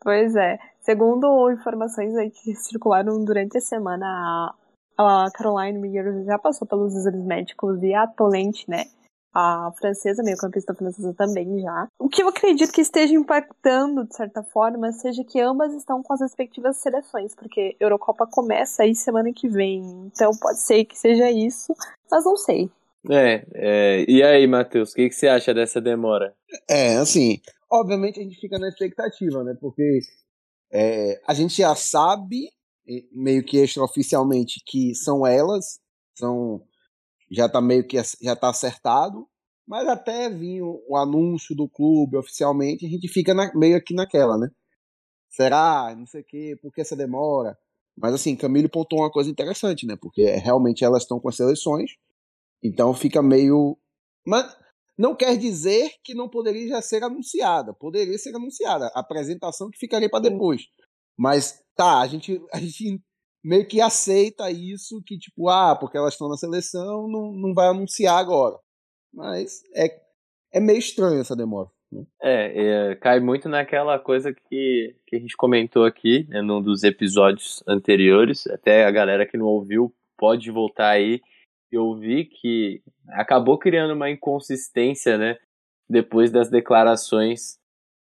Pois 0.00 0.34
é. 0.34 0.58
Segundo 0.80 1.50
informações 1.50 2.16
aí 2.16 2.30
que 2.30 2.54
circularam 2.54 3.22
durante 3.24 3.58
a 3.58 3.60
semana, 3.60 4.54
a 4.97 5.30
Caroline 5.32 5.78
Miller 5.78 6.25
já 6.25 6.38
passou 6.38 6.66
pelos 6.66 6.94
exames 6.94 7.25
médicos 7.25 7.82
e 7.82 7.94
atualmente, 7.94 8.68
né? 8.68 8.85
A 9.32 9.70
francesa, 9.78 10.25
meio 10.25 10.37
campista 10.37 10.75
francesa 10.75 11.14
também 11.14 11.61
já. 11.61 11.88
O 12.00 12.09
que 12.09 12.20
eu 12.23 12.28
acredito 12.28 12.73
que 12.73 12.80
esteja 12.80 13.14
impactando, 13.14 14.04
de 14.04 14.16
certa 14.16 14.42
forma, 14.42 14.90
seja 14.90 15.23
que 15.23 15.40
ambas 15.40 15.73
estão 15.73 16.02
com 16.02 16.12
as 16.12 16.20
respectivas 16.20 16.78
seleções, 16.78 17.35
porque 17.37 17.76
a 17.80 17.85
Eurocopa 17.85 18.26
começa 18.26 18.82
aí 18.82 18.94
semana 18.94 19.32
que 19.32 19.49
vem. 19.49 19.82
Então 20.06 20.32
pode 20.40 20.61
ser 20.61 20.85
que 20.85 20.99
seja 20.99 21.30
isso, 21.30 21.73
mas 22.11 22.25
não 22.25 22.37
sei. 22.37 22.70
É, 23.09 23.47
é 23.54 24.04
e 24.09 24.23
aí, 24.23 24.47
Matheus, 24.47 24.90
o 24.90 24.94
que, 24.94 25.09
que 25.09 25.14
você 25.14 25.28
acha 25.28 25.54
dessa 25.54 25.80
demora? 25.80 26.35
É, 26.68 26.97
assim, 26.97 27.40
obviamente 27.70 28.20
a 28.20 28.23
gente 28.23 28.38
fica 28.40 28.59
na 28.59 28.68
expectativa, 28.68 29.44
né? 29.44 29.56
Porque 29.61 30.00
é, 30.73 31.20
a 31.26 31.35
gente 31.35 31.56
já 31.56 31.75
sabe, 31.75 32.50
meio 33.12 33.44
que 33.44 33.59
extraoficialmente, 33.59 34.62
que 34.66 34.94
são 34.94 35.26
elas, 35.26 35.78
são 36.18 36.62
já 37.30 37.49
tá 37.49 37.61
meio 37.61 37.87
que 37.87 37.97
já 38.20 38.35
tá 38.35 38.50
acertado, 38.50 39.26
mas 39.66 39.87
até 39.87 40.28
vir 40.28 40.62
o, 40.62 40.82
o 40.88 40.97
anúncio 40.97 41.54
do 41.54 41.68
clube 41.68 42.16
oficialmente, 42.16 42.85
a 42.85 42.88
gente 42.88 43.09
fica 43.09 43.32
na, 43.32 43.52
meio 43.54 43.76
aqui 43.76 43.94
naquela, 43.94 44.37
né? 44.37 44.49
Será? 45.28 45.94
Não 45.97 46.06
sei 46.06 46.23
o 46.23 46.25
quê, 46.25 46.59
por 46.61 46.73
que 46.73 46.80
essa 46.80 46.97
demora? 46.97 47.56
Mas 47.97 48.14
assim, 48.14 48.35
Camilo 48.35 48.68
pontuou 48.68 49.02
uma 49.02 49.11
coisa 49.11 49.30
interessante, 49.30 49.87
né? 49.87 49.97
Porque 50.00 50.25
realmente 50.25 50.85
elas 50.85 51.02
estão 51.02 51.20
com 51.20 51.28
as 51.28 51.37
seleções, 51.37 51.92
então 52.62 52.92
fica 52.94 53.23
meio. 53.23 53.78
Mas 54.26 54.56
não 54.99 55.14
quer 55.14 55.37
dizer 55.37 55.92
que 56.02 56.14
não 56.14 56.28
poderia 56.28 56.68
já 56.68 56.82
ser 56.82 57.02
anunciada. 57.02 57.73
Poderia 57.73 58.18
ser 58.18 58.35
anunciada. 58.35 58.90
A 58.94 59.00
apresentação 59.00 59.70
que 59.70 59.78
ficaria 59.78 60.11
para 60.11 60.28
depois. 60.28 60.62
Mas 61.20 61.62
tá, 61.76 62.00
a 62.00 62.06
gente, 62.06 62.40
a 62.50 62.58
gente 62.58 62.98
meio 63.44 63.66
que 63.68 63.80
aceita 63.80 64.50
isso, 64.50 65.02
que 65.04 65.18
tipo, 65.18 65.48
ah, 65.50 65.76
porque 65.76 65.98
elas 65.98 66.14
estão 66.14 66.28
na 66.28 66.36
seleção, 66.36 67.06
não, 67.08 67.32
não 67.32 67.52
vai 67.52 67.68
anunciar 67.68 68.18
agora. 68.18 68.56
Mas 69.12 69.60
é, 69.74 70.00
é 70.54 70.60
meio 70.60 70.78
estranho 70.78 71.20
essa 71.20 71.36
demora. 71.36 71.68
Né? 71.92 72.04
É, 72.22 72.92
é, 72.92 72.94
cai 72.94 73.20
muito 73.20 73.48
naquela 73.48 73.98
coisa 73.98 74.32
que, 74.32 74.96
que 75.06 75.16
a 75.16 75.18
gente 75.18 75.36
comentou 75.36 75.84
aqui, 75.84 76.26
né, 76.28 76.40
num 76.40 76.62
dos 76.62 76.84
episódios 76.84 77.62
anteriores. 77.68 78.46
Até 78.46 78.86
a 78.86 78.90
galera 78.90 79.26
que 79.26 79.36
não 79.36 79.46
ouviu 79.46 79.94
pode 80.16 80.50
voltar 80.50 80.90
aí 80.90 81.20
eu 81.70 81.94
vi 81.94 82.24
que 82.24 82.82
acabou 83.10 83.58
criando 83.58 83.94
uma 83.94 84.10
inconsistência, 84.10 85.16
né? 85.16 85.38
Depois 85.88 86.30
das 86.30 86.50
declarações 86.50 87.58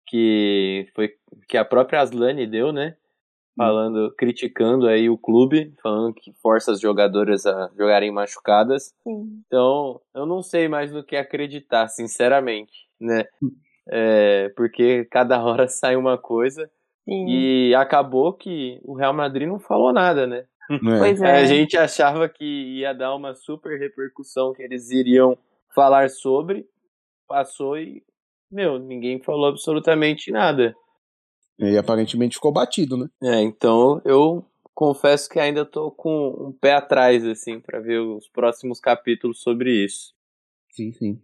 que 0.06 0.88
foi 0.94 1.10
que 1.48 1.56
a 1.56 1.64
própria 1.64 2.00
Aslane 2.00 2.46
deu, 2.46 2.72
né? 2.72 2.96
Falando, 3.56 4.14
criticando 4.18 4.86
aí 4.86 5.08
o 5.08 5.16
clube, 5.16 5.72
falando 5.82 6.12
que 6.12 6.30
força 6.42 6.72
as 6.72 6.80
jogadoras 6.80 7.46
a 7.46 7.70
jogarem 7.74 8.12
machucadas. 8.12 8.94
Sim. 9.02 9.42
Então, 9.46 9.98
eu 10.14 10.26
não 10.26 10.42
sei 10.42 10.68
mais 10.68 10.92
no 10.92 11.02
que 11.02 11.16
acreditar, 11.16 11.88
sinceramente, 11.88 12.86
né? 13.00 13.24
É, 13.88 14.50
porque 14.54 15.06
cada 15.06 15.40
hora 15.42 15.66
sai 15.68 15.96
uma 15.96 16.18
coisa. 16.18 16.70
Sim. 17.08 17.26
E 17.28 17.74
acabou 17.74 18.34
que 18.34 18.78
o 18.84 18.92
Real 18.92 19.14
Madrid 19.14 19.48
não 19.48 19.58
falou 19.58 19.90
nada, 19.90 20.26
né? 20.26 20.44
É. 20.70 20.98
Pois 20.98 21.22
é. 21.22 21.36
A 21.36 21.44
gente 21.44 21.76
achava 21.78 22.28
que 22.28 22.44
ia 22.44 22.92
dar 22.92 23.14
uma 23.14 23.34
super 23.34 23.78
repercussão, 23.78 24.52
que 24.52 24.62
eles 24.62 24.90
iriam 24.90 25.38
falar 25.74 26.10
sobre, 26.10 26.66
passou 27.28 27.78
e, 27.78 28.02
meu, 28.50 28.78
ninguém 28.78 29.22
falou 29.22 29.46
absolutamente 29.46 30.30
nada. 30.30 30.74
E 31.58 31.76
aparentemente 31.76 32.36
ficou 32.36 32.52
batido, 32.52 32.96
né? 32.96 33.08
É, 33.22 33.42
então 33.42 34.00
eu 34.04 34.44
confesso 34.74 35.28
que 35.28 35.40
ainda 35.40 35.64
tô 35.64 35.90
com 35.90 36.48
um 36.48 36.52
pé 36.52 36.74
atrás, 36.74 37.24
assim, 37.24 37.58
para 37.58 37.80
ver 37.80 37.98
os 37.98 38.28
próximos 38.28 38.78
capítulos 38.78 39.40
sobre 39.40 39.84
isso. 39.84 40.12
Sim, 40.70 40.92
sim. 40.92 41.22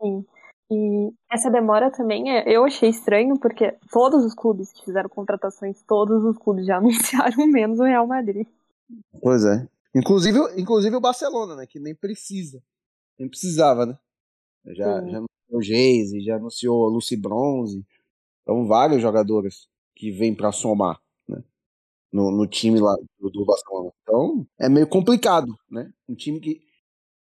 Sim. 0.00 0.24
E 0.70 1.12
essa 1.30 1.50
demora 1.50 1.90
também 1.90 2.30
é, 2.30 2.44
eu 2.48 2.64
achei 2.64 2.88
estranho, 2.88 3.38
porque 3.38 3.76
todos 3.90 4.24
os 4.24 4.34
clubes 4.34 4.72
que 4.72 4.84
fizeram 4.84 5.08
contratações, 5.08 5.82
todos 5.82 6.24
os 6.24 6.38
clubes 6.38 6.66
já 6.66 6.78
anunciaram 6.78 7.46
menos 7.48 7.80
o 7.80 7.84
Real 7.84 8.06
Madrid. 8.06 8.46
Pois 9.20 9.44
é. 9.44 9.66
Inclusive, 9.94 10.38
inclusive 10.56 10.94
o 10.96 11.00
Barcelona, 11.00 11.56
né? 11.56 11.66
Que 11.66 11.78
nem 11.78 11.94
precisa. 11.94 12.62
Nem 13.18 13.28
precisava, 13.28 13.86
né? 13.86 13.98
Já, 14.66 15.04
já 15.06 15.22
anunciou 15.54 15.58
o 15.58 15.62
Geise, 15.62 16.20
já 16.20 16.36
anunciou 16.36 16.86
a 16.86 16.88
Lucy 16.88 17.16
Bronze. 17.16 17.84
Então, 18.42 18.66
vários 18.66 19.00
jogadores 19.00 19.68
que 19.96 20.10
vêm 20.10 20.34
para 20.34 20.52
somar, 20.52 20.98
né? 21.28 21.42
No, 22.12 22.30
no 22.30 22.46
time 22.46 22.80
lá 22.80 22.94
do, 23.18 23.30
do, 23.30 23.44
Barcelona. 23.44 23.90
Então, 24.02 24.46
é 24.60 24.68
meio 24.68 24.86
complicado, 24.86 25.54
né? 25.70 25.90
Um 26.08 26.14
time 26.14 26.40
que 26.40 26.60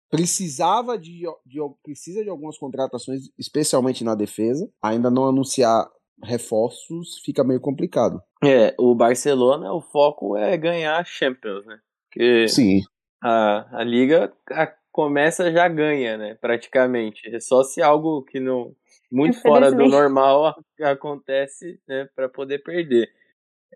precisava 0.10 0.98
de, 0.98 1.24
de, 1.46 1.60
precisa 1.84 2.24
de 2.24 2.30
algumas 2.30 2.58
contratações, 2.58 3.30
especialmente 3.38 4.04
na 4.04 4.16
defesa. 4.16 4.70
Ainda 4.82 5.10
não 5.10 5.28
anunciar 5.28 5.88
reforços 6.24 7.20
fica 7.24 7.44
meio 7.44 7.60
complicado. 7.60 8.22
É, 8.44 8.76
o 8.78 8.94
Barcelona, 8.94 9.74
o 9.74 9.82
foco 9.82 10.38
é 10.38 10.58
ganhar 10.58 11.00
a 11.00 11.04
Champions, 11.04 11.66
né? 11.66 11.80
Porque 12.08 12.48
Sim. 12.48 12.82
A, 13.24 13.80
a 13.80 13.84
liga 13.84 14.34
a, 14.52 14.74
começa 14.92 15.52
já 15.52 15.68
ganha, 15.68 16.18
né? 16.18 16.36
Praticamente. 16.36 17.34
É 17.34 17.40
só 17.40 17.64
se 17.64 17.82
algo 17.82 18.24
que 18.24 18.40
não 18.40 18.76
muito 19.12 19.42
fora 19.42 19.72
do 19.72 19.88
normal 19.88 20.56
acontece, 20.82 21.80
né? 21.88 22.08
Para 22.16 22.30
poder 22.30 22.60
perder. 22.60 23.10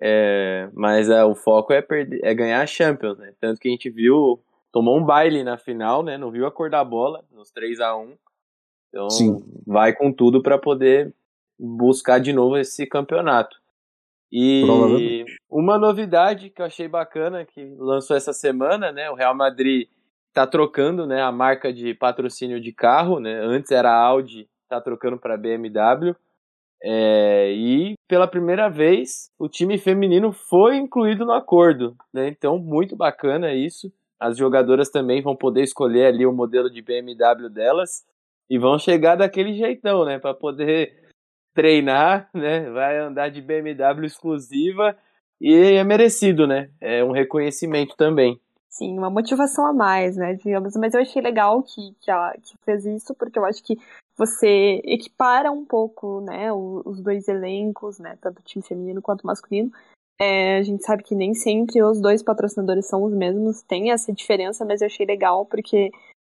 É, 0.02 0.70
mas 0.74 1.10
é, 1.10 1.24
o 1.24 1.36
foco 1.36 1.72
é, 1.72 1.82
perder, 1.82 2.20
é 2.24 2.34
ganhar 2.34 2.62
a 2.62 2.68
Champions, 2.68 3.18
né? 3.18 3.34
Tanto 3.40 3.60
que 3.60 3.68
a 3.68 3.72
gente 3.72 3.90
viu, 3.90 4.42
tomou 4.72 4.98
um 4.98 5.06
baile 5.06 5.44
na 5.44 5.58
final, 5.58 6.04
né? 6.04 6.18
Não 6.18 6.32
viu 6.32 6.46
a 6.46 6.52
cor 6.52 6.70
da 6.70 6.84
bola, 6.84 7.24
nos 7.32 7.52
3 7.52 7.80
a 7.80 7.96
1 7.96 8.14
Então 8.90 9.10
Sim. 9.10 9.44
vai 9.66 9.94
com 9.94 10.12
tudo 10.12 10.42
para 10.42 10.58
poder 10.58 11.14
buscar 11.58 12.20
de 12.20 12.34
novo 12.34 12.58
esse 12.58 12.86
campeonato. 12.86 13.58
E 14.32 15.26
uma 15.50 15.78
novidade 15.78 16.50
que 16.50 16.62
eu 16.62 16.66
achei 16.66 16.90
bacana 16.90 17.46
que 17.46 17.64
lançou 17.78 18.18
essa 18.18 18.34
semana, 18.34 18.92
né? 18.92 19.10
O 19.10 19.16
Real 19.16 19.36
Madrid 19.36 19.88
está 20.36 20.46
trocando, 20.46 21.08
né, 21.08 21.22
a 21.22 21.32
marca 21.32 21.72
de 21.72 21.94
patrocínio 21.94 22.60
de 22.60 22.74
carro, 22.74 23.22
né? 23.22 23.40
Antes 23.42 23.72
era 23.72 23.90
Audi, 23.90 24.50
está 24.64 24.82
trocando 24.82 25.18
para 25.18 25.38
BMW. 25.38 26.14
É, 26.84 27.54
e 27.54 27.94
pela 28.06 28.28
primeira 28.28 28.70
vez 28.70 29.32
o 29.40 29.48
time 29.48 29.78
feminino 29.78 30.34
foi 30.34 30.76
incluído 30.76 31.26
no 31.26 31.32
acordo, 31.32 31.96
né? 32.14 32.28
Então 32.28 32.60
muito 32.60 32.98
bacana 32.98 33.54
isso. 33.54 33.90
As 34.20 34.38
jogadoras 34.38 34.90
também 34.90 35.22
vão 35.22 35.38
poder 35.38 35.64
escolher 35.64 36.08
ali 36.08 36.26
o 36.26 36.34
modelo 36.34 36.70
de 36.70 36.82
BMW 36.82 37.50
delas 37.50 38.04
e 38.50 38.60
vão 38.60 38.78
chegar 38.78 39.16
daquele 39.16 39.54
jeitão, 39.54 40.04
né? 40.04 40.20
Para 40.20 40.34
poder 40.34 40.92
treinar, 41.54 42.30
né? 42.34 42.70
Vai 42.72 43.00
andar 43.00 43.30
de 43.30 43.42
BMW 43.42 44.06
exclusiva 44.06 44.98
e 45.40 45.54
é 45.54 45.84
merecido, 45.86 46.46
né? 46.46 46.70
É 46.82 47.02
um 47.06 47.12
reconhecimento 47.12 47.96
também. 47.96 48.38
Sim, 48.78 48.98
uma 48.98 49.10
motivação 49.10 49.66
a 49.66 49.72
mais, 49.72 50.18
né? 50.18 50.34
Digamos, 50.34 50.76
mas 50.76 50.94
eu 50.94 51.00
achei 51.02 51.22
legal 51.22 51.64
que, 51.64 51.94
que, 52.02 52.12
ela, 52.12 52.34
que 52.34 52.58
fez 52.66 52.86
isso, 52.86 53.16
porque 53.16 53.40
eu 53.40 53.46
acho 53.46 53.64
que 53.64 53.78
você 54.18 54.82
equipara 54.84 55.50
um 55.50 55.64
pouco, 55.64 56.20
né, 56.20 56.52
os 56.52 57.00
dois 57.02 57.30
elencos, 57.30 58.00
né, 58.00 58.18
tanto 58.22 58.40
o 58.40 58.44
time 58.44 58.62
feminino 58.62 59.02
quanto 59.02 59.22
o 59.22 59.28
masculino. 59.28 59.72
É, 60.20 60.58
a 60.58 60.64
gente 60.64 60.84
sabe 60.84 61.04
que 61.04 61.16
nem 61.16 61.34
sempre 61.34 61.82
os 61.82 62.02
dois 62.02 62.22
patrocinadores 62.22 62.86
são 62.86 63.02
os 63.04 63.14
mesmos, 63.14 63.62
tem 63.62 63.92
essa 63.92 64.12
diferença, 64.12 64.66
mas 64.66 64.82
eu 64.82 64.88
achei 64.88 65.06
legal 65.06 65.46
porque 65.46 65.90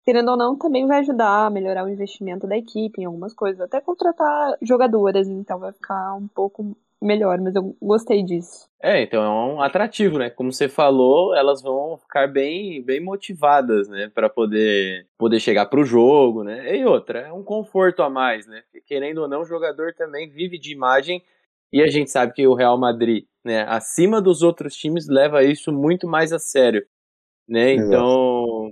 querendo 0.05 0.29
ou 0.29 0.37
não, 0.37 0.55
também 0.55 0.85
vai 0.85 0.99
ajudar 0.99 1.47
a 1.47 1.49
melhorar 1.49 1.85
o 1.85 1.89
investimento 1.89 2.45
da 2.45 2.55
equipe 2.55 3.01
em 3.01 3.05
algumas 3.05 3.33
coisas, 3.33 3.59
até 3.61 3.81
contratar 3.81 4.57
jogadoras, 4.61 5.27
então 5.27 5.57
vai 5.57 5.73
ficar 5.73 6.13
um 6.13 6.27
pouco 6.27 6.77
melhor, 7.01 7.39
mas 7.39 7.55
eu 7.55 7.75
gostei 7.81 8.23
disso. 8.23 8.67
É, 8.81 9.01
então 9.01 9.23
é 9.23 9.29
um 9.29 9.61
atrativo, 9.61 10.17
né? 10.17 10.29
Como 10.29 10.51
você 10.51 10.67
falou, 10.67 11.35
elas 11.35 11.61
vão 11.61 11.97
ficar 11.97 12.27
bem, 12.27 12.81
bem 12.81 12.99
motivadas, 12.99 13.87
né, 13.87 14.11
para 14.13 14.29
poder 14.29 15.07
poder 15.17 15.39
chegar 15.39 15.65
pro 15.67 15.83
jogo, 15.83 16.43
né? 16.43 16.75
E 16.77 16.85
outra, 16.85 17.19
é 17.19 17.33
um 17.33 17.43
conforto 17.43 18.03
a 18.03 18.09
mais, 18.09 18.45
né? 18.47 18.63
Querendo 18.85 19.19
ou 19.19 19.27
não, 19.27 19.41
o 19.41 19.45
jogador 19.45 19.93
também 19.93 20.29
vive 20.29 20.59
de 20.59 20.71
imagem 20.71 21.23
e 21.71 21.81
a 21.81 21.87
gente 21.87 22.09
sabe 22.11 22.33
que 22.33 22.47
o 22.47 22.53
Real 22.53 22.77
Madrid, 22.77 23.25
né, 23.43 23.63
acima 23.67 24.21
dos 24.21 24.41
outros 24.41 24.75
times, 24.75 25.07
leva 25.07 25.43
isso 25.43 25.71
muito 25.71 26.07
mais 26.07 26.31
a 26.31 26.39
sério, 26.39 26.85
né? 27.47 27.73
Então, 27.73 28.71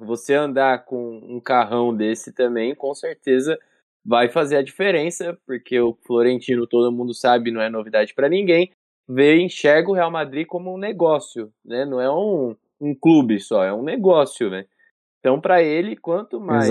você 0.00 0.34
andar 0.34 0.84
com 0.84 1.20
um 1.22 1.40
carrão 1.40 1.94
desse 1.94 2.32
também, 2.32 2.74
com 2.74 2.94
certeza 2.94 3.58
vai 4.04 4.28
fazer 4.28 4.56
a 4.56 4.62
diferença, 4.62 5.38
porque 5.46 5.78
o 5.80 5.96
Florentino, 6.06 6.66
todo 6.66 6.92
mundo 6.92 7.14
sabe, 7.14 7.50
não 7.50 7.60
é 7.60 7.70
novidade 7.70 8.14
para 8.14 8.28
ninguém, 8.28 8.70
vê 9.08 9.36
e 9.36 9.42
enxerga 9.42 9.90
o 9.90 9.94
Real 9.94 10.10
Madrid 10.10 10.46
como 10.46 10.74
um 10.74 10.78
negócio, 10.78 11.52
né? 11.64 11.84
Não 11.84 12.00
é 12.00 12.10
um, 12.10 12.56
um 12.80 12.94
clube 12.94 13.38
só, 13.38 13.64
é 13.64 13.72
um 13.72 13.82
negócio, 13.82 14.50
né? 14.50 14.66
Então, 15.20 15.40
para 15.40 15.62
ele, 15.62 15.96
quanto 15.96 16.40
mais 16.40 16.68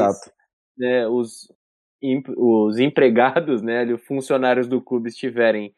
né, 0.77 1.07
os, 1.07 1.51
os 2.37 2.79
empregados, 2.79 3.61
né, 3.61 3.85
os 3.85 4.03
funcionários 4.03 4.67
do 4.67 4.81
clube 4.81 5.09
estiverem 5.09 5.73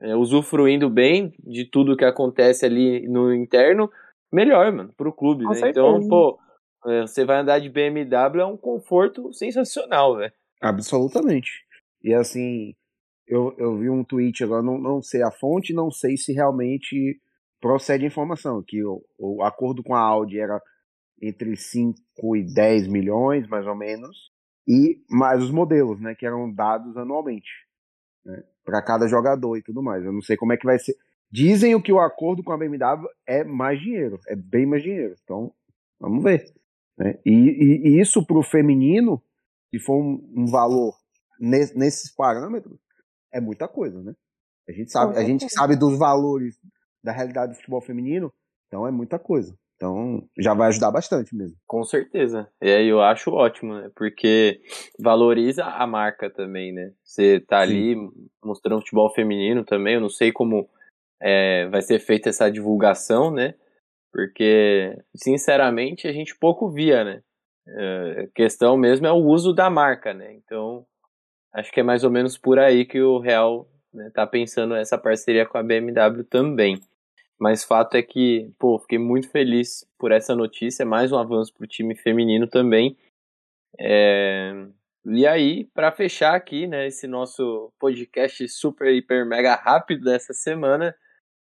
é, 0.00 0.16
usufruindo 0.16 0.90
bem 0.90 1.32
de 1.38 1.64
tudo 1.64 1.96
que 1.96 2.04
acontece 2.04 2.64
ali 2.66 3.06
no 3.08 3.32
interno, 3.32 3.90
melhor, 4.32 4.72
mano, 4.72 4.92
pro 4.96 5.12
clube, 5.12 5.44
né? 5.44 5.70
Então, 5.70 6.08
pô, 6.08 6.38
é, 6.86 7.02
você 7.02 7.24
vai 7.24 7.38
andar 7.38 7.60
de 7.60 7.68
BMW 7.68 8.40
é 8.40 8.46
um 8.46 8.56
conforto 8.56 9.32
sensacional, 9.32 10.16
velho. 10.16 10.32
Absolutamente. 10.60 11.64
E 12.02 12.14
assim, 12.14 12.74
eu, 13.26 13.54
eu 13.58 13.76
vi 13.78 13.90
um 13.90 14.04
tweet 14.04 14.42
agora, 14.42 14.62
não, 14.62 14.78
não 14.78 15.02
sei 15.02 15.22
a 15.22 15.30
fonte, 15.30 15.72
não 15.72 15.90
sei 15.90 16.16
se 16.16 16.32
realmente 16.32 17.20
procede 17.60 18.04
a 18.04 18.06
informação, 18.06 18.62
que 18.66 18.82
o, 18.84 19.04
o 19.18 19.42
acordo 19.42 19.82
com 19.82 19.94
a 19.94 20.00
Audi 20.00 20.38
era 20.38 20.60
entre 21.20 21.56
5 21.56 22.36
e 22.36 22.42
10 22.42 22.86
milhões, 22.86 23.48
mais 23.48 23.66
ou 23.66 23.74
menos, 23.74 24.30
e 24.66 25.02
mais 25.10 25.42
os 25.42 25.50
modelos, 25.50 26.00
né, 26.00 26.14
que 26.14 26.26
eram 26.26 26.52
dados 26.52 26.96
anualmente, 26.96 27.50
né, 28.24 28.42
para 28.64 28.82
cada 28.82 29.08
jogador 29.08 29.56
e 29.56 29.62
tudo 29.62 29.82
mais. 29.82 30.04
Eu 30.04 30.12
não 30.12 30.22
sei 30.22 30.36
como 30.36 30.52
é 30.52 30.56
que 30.56 30.66
vai 30.66 30.78
ser. 30.78 30.94
Dizem 31.30 31.74
o 31.74 31.82
que 31.82 31.92
o 31.92 32.00
acordo 32.00 32.42
com 32.42 32.52
a 32.52 32.56
BMW 32.56 33.08
é 33.26 33.44
mais 33.44 33.80
dinheiro, 33.80 34.18
é 34.28 34.36
bem 34.36 34.64
mais 34.64 34.82
dinheiro. 34.82 35.14
Então, 35.22 35.52
vamos 36.00 36.22
ver. 36.22 36.46
Né? 36.96 37.18
E, 37.24 37.32
e, 37.32 37.88
e 37.88 38.00
isso 38.00 38.24
para 38.24 38.38
o 38.38 38.42
feminino, 38.42 39.22
se 39.70 39.78
for 39.78 39.96
um, 39.96 40.32
um 40.36 40.46
valor 40.46 40.94
nesse, 41.38 41.76
nesses 41.76 42.14
parâmetros, 42.14 42.78
é 43.32 43.40
muita 43.40 43.68
coisa, 43.68 44.02
né? 44.02 44.14
A 44.68 44.72
gente 44.72 44.90
sabe, 44.92 45.16
a 45.16 45.24
gente 45.24 45.48
sabe 45.48 45.76
dos 45.76 45.98
valores 45.98 46.58
da 47.02 47.12
realidade 47.12 47.52
do 47.52 47.56
futebol 47.56 47.80
feminino, 47.80 48.32
então 48.66 48.86
é 48.86 48.90
muita 48.90 49.18
coisa. 49.18 49.56
Então 49.76 50.28
já 50.36 50.54
vai 50.54 50.68
ajudar 50.68 50.90
bastante 50.90 51.34
mesmo. 51.36 51.56
Com 51.66 51.84
certeza. 51.84 52.48
E 52.60 52.68
aí 52.68 52.88
eu 52.88 53.00
acho 53.00 53.30
ótimo, 53.30 53.74
né? 53.74 53.90
Porque 53.94 54.60
valoriza 54.98 55.64
a 55.64 55.86
marca 55.86 56.28
também, 56.28 56.72
né? 56.72 56.92
Você 57.04 57.38
tá 57.40 57.64
Sim. 57.64 57.72
ali 57.72 57.96
mostrando 58.44 58.80
futebol 58.80 59.14
feminino 59.14 59.64
também. 59.64 59.94
Eu 59.94 60.00
não 60.00 60.10
sei 60.10 60.32
como 60.32 60.68
é, 61.22 61.68
vai 61.68 61.80
ser 61.80 62.00
feita 62.00 62.28
essa 62.28 62.50
divulgação, 62.50 63.30
né? 63.30 63.54
Porque, 64.12 64.98
sinceramente, 65.14 66.08
a 66.08 66.12
gente 66.12 66.36
pouco 66.36 66.68
via, 66.68 67.04
né? 67.04 67.22
É, 67.70 68.22
a 68.22 68.26
questão 68.28 68.76
mesmo 68.76 69.06
é 69.06 69.12
o 69.12 69.16
uso 69.16 69.52
da 69.52 69.68
marca, 69.68 70.14
né? 70.14 70.32
Então, 70.34 70.86
acho 71.52 71.70
que 71.70 71.80
é 71.80 71.82
mais 71.82 72.04
ou 72.04 72.10
menos 72.10 72.38
por 72.38 72.58
aí 72.58 72.84
que 72.84 73.00
o 73.00 73.18
Real 73.18 73.68
né, 73.92 74.10
tá 74.10 74.26
pensando 74.26 74.74
essa 74.74 74.96
parceria 74.96 75.46
com 75.46 75.58
a 75.58 75.62
BMW 75.62 76.24
também. 76.24 76.80
Mas 77.38 77.64
fato 77.64 77.96
é 77.96 78.02
que, 78.02 78.50
pô, 78.58 78.78
fiquei 78.78 78.98
muito 78.98 79.30
feliz 79.30 79.86
por 79.98 80.10
essa 80.10 80.34
notícia, 80.34 80.84
mais 80.84 81.12
um 81.12 81.18
avanço 81.18 81.54
pro 81.54 81.66
time 81.66 81.94
feminino 81.94 82.46
também. 82.46 82.96
É... 83.78 84.52
E 85.06 85.26
aí, 85.26 85.64
para 85.72 85.92
fechar 85.92 86.34
aqui, 86.34 86.66
né, 86.66 86.86
esse 86.86 87.06
nosso 87.06 87.72
podcast 87.78 88.46
super, 88.48 88.92
hiper, 88.92 89.24
mega 89.24 89.54
rápido 89.54 90.04
dessa 90.04 90.34
semana, 90.34 90.94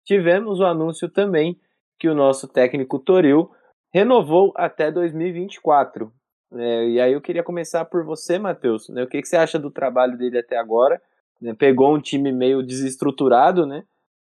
tivemos 0.05 0.59
o 0.59 0.65
anúncio 0.65 1.09
também 1.09 1.59
que 1.99 2.07
o 2.07 2.15
nosso 2.15 2.47
técnico 2.47 2.99
Toril 2.99 3.51
renovou 3.91 4.53
até 4.55 4.91
2024. 4.91 6.11
É, 6.51 6.87
e 6.89 6.99
aí 6.99 7.13
eu 7.13 7.21
queria 7.21 7.43
começar 7.43 7.85
por 7.85 8.03
você, 8.03 8.39
Matheus. 8.39 8.89
Né, 8.89 9.03
o 9.03 9.07
que, 9.07 9.21
que 9.21 9.27
você 9.27 9.37
acha 9.37 9.59
do 9.59 9.69
trabalho 9.69 10.17
dele 10.17 10.39
até 10.39 10.57
agora? 10.57 11.01
Né, 11.41 11.53
pegou 11.53 11.93
um 11.95 12.01
time 12.01 12.31
meio 12.31 12.63
desestruturado, 12.63 13.65
né? 13.65 13.83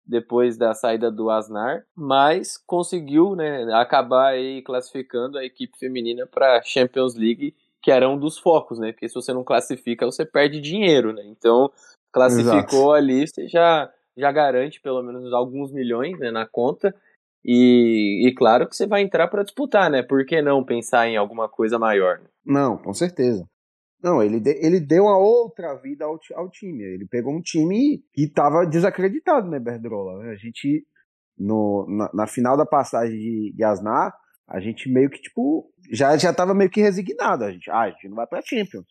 Depois 0.06 0.58
da 0.58 0.74
saída 0.74 1.12
do 1.12 1.30
Asnar, 1.30 1.86
mas 1.96 2.58
conseguiu 2.66 3.36
né, 3.36 3.72
acabar 3.76 4.30
aí 4.30 4.64
classificando 4.64 5.38
a 5.38 5.46
equipe 5.46 5.78
feminina 5.78 6.26
para 6.26 6.58
a 6.58 6.62
Champions 6.64 7.14
League, 7.14 7.54
que 7.80 7.92
era 7.92 8.10
um 8.10 8.18
dos 8.18 8.40
focos, 8.40 8.80
né? 8.80 8.92
Porque 8.92 9.08
se 9.08 9.14
você 9.14 9.32
não 9.32 9.44
classifica, 9.44 10.08
você 10.08 10.26
perde 10.26 10.60
dinheiro, 10.60 11.14
né? 11.14 11.24
Então, 11.26 11.72
classificou 12.12 12.60
Exato. 12.60 12.94
ali, 12.94 13.28
você 13.28 13.48
já, 13.48 13.92
já 14.18 14.32
garante 14.32 14.82
pelo 14.82 15.04
menos 15.04 15.32
alguns 15.32 15.72
milhões 15.72 16.18
né, 16.18 16.32
na 16.32 16.46
conta. 16.48 16.94
E, 17.44 18.28
e 18.28 18.36
claro 18.36 18.68
que 18.68 18.76
você 18.76 18.86
vai 18.86 19.02
entrar 19.02 19.28
para 19.28 19.44
disputar, 19.44 19.90
né? 19.90 20.04
Por 20.04 20.26
que 20.26 20.42
não 20.42 20.64
pensar 20.64 21.08
em 21.08 21.18
alguma 21.18 21.48
coisa 21.48 21.80
maior? 21.80 22.20
Né? 22.20 22.28
Não, 22.46 22.78
com 22.78 22.94
certeza. 22.94 23.48
Não, 24.02 24.24
ele, 24.24 24.40
de, 24.40 24.52
ele 24.66 24.80
deu 24.80 25.04
uma 25.04 25.18
outra 25.18 25.76
vida 25.76 26.06
ao, 26.06 26.18
ao 26.36 26.50
time. 26.50 26.84
Ele 26.84 27.06
pegou 27.06 27.34
um 27.34 27.42
time 27.42 28.04
que 28.14 28.24
estava 28.24 28.66
desacreditado, 28.66 29.50
né, 29.50 29.60
Berdrola? 29.60 30.24
A 30.24 30.36
gente, 30.36 30.86
no, 31.38 31.86
na, 31.90 32.10
na 32.14 32.28
final 32.28 32.56
da 32.56 32.66
passagem 32.66 33.18
de, 33.18 33.54
de 33.56 33.64
Asnar, 33.64 34.14
a 34.48 34.60
gente 34.60 34.90
meio 34.90 35.10
que, 35.10 35.22
tipo, 35.22 35.70
já, 35.92 36.18
já 36.18 36.34
meio 36.54 36.70
que 36.70 36.82
resignado. 36.82 37.44
A 37.44 37.52
gente, 37.52 37.70
ah, 37.70 37.82
a 37.82 37.90
gente 37.90 38.08
não 38.08 38.16
vai 38.16 38.26
pra 38.26 38.42
Champions. 38.42 38.86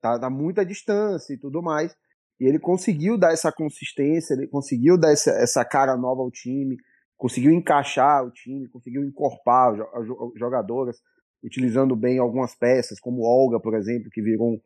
Tá, 0.00 0.18
tá 0.18 0.30
muita 0.30 0.64
distância 0.64 1.34
e 1.34 1.38
tudo 1.38 1.62
mais. 1.62 1.94
E 2.38 2.46
ele 2.46 2.58
conseguiu 2.58 3.18
dar 3.18 3.32
essa 3.32 3.50
consistência, 3.50 4.34
ele 4.34 4.46
conseguiu 4.46 4.98
dar 4.98 5.10
essa, 5.10 5.30
essa 5.32 5.64
cara 5.64 5.96
nova 5.96 6.22
ao 6.22 6.30
time, 6.30 6.76
conseguiu 7.16 7.52
encaixar 7.52 8.24
o 8.24 8.30
time, 8.30 8.68
conseguiu 8.68 9.04
encorpar 9.04 9.72
as 9.94 10.06
jo- 10.06 10.32
jogadoras, 10.36 11.00
utilizando 11.42 11.94
bem 11.96 12.18
algumas 12.18 12.54
peças, 12.54 13.00
como 13.00 13.22
Olga, 13.22 13.60
por 13.60 13.74
exemplo, 13.74 14.10
que 14.10 14.20
virou 14.22 14.54
um, 14.54 14.60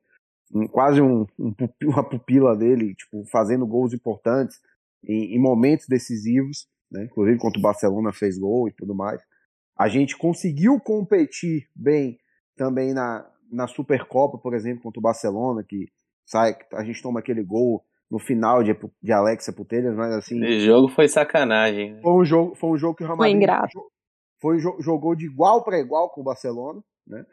um- 0.62 0.66
quase 0.68 1.00
um, 1.00 1.26
um 1.38 1.54
uma 1.84 2.08
pupila 2.08 2.56
dele, 2.56 2.94
tipo, 2.94 3.24
fazendo 3.26 3.66
gols 3.66 3.92
importantes 3.92 4.58
em, 5.04 5.34
em 5.34 5.38
momentos 5.38 5.86
decisivos, 5.88 6.66
né? 6.90 7.04
inclusive 7.04 7.38
contra 7.38 7.58
o 7.58 7.62
Barcelona 7.62 8.12
fez 8.12 8.38
gol 8.38 8.68
e 8.68 8.72
tudo 8.72 8.94
mais. 8.94 9.20
A 9.78 9.88
gente 9.88 10.16
conseguiu 10.16 10.78
competir 10.80 11.68
bem 11.74 12.18
também 12.56 12.92
na, 12.92 13.26
na 13.50 13.66
Supercopa, 13.66 14.38
por 14.38 14.54
exemplo, 14.54 14.82
contra 14.82 14.98
o 14.98 15.02
Barcelona, 15.02 15.64
que 15.66 15.88
sai, 16.26 16.54
a 16.74 16.84
gente 16.84 17.00
toma 17.02 17.20
aquele 17.20 17.42
gol 17.42 17.84
no 18.10 18.18
final 18.18 18.62
de, 18.62 18.76
de 19.02 19.12
Alexia 19.12 19.52
Putelhas, 19.52 19.94
mas 19.94 20.12
assim, 20.14 20.42
Esse 20.44 20.60
jogo 20.66 20.88
foi 20.88 21.06
sacanagem. 21.08 21.94
né? 21.94 22.00
foi 22.02 22.12
um 22.12 22.24
jogo, 22.24 22.54
foi 22.56 22.70
um 22.70 22.76
jogo 22.76 22.96
que 22.96 23.04
o 23.04 23.06
Real 23.06 23.16
Foi 23.16 23.26
Madrid 23.28 23.42
ingrato. 23.42 23.68
jo- 23.72 23.90
foi, 24.40 24.58
jo- 24.58 24.76
jogou 24.80 25.14
de 25.14 25.26
igual 25.26 25.62
para 25.62 25.78
igual 25.78 26.10
com 26.10 26.20
o 26.22 26.24
Barcelona, 26.24 26.82
né? 27.06 27.24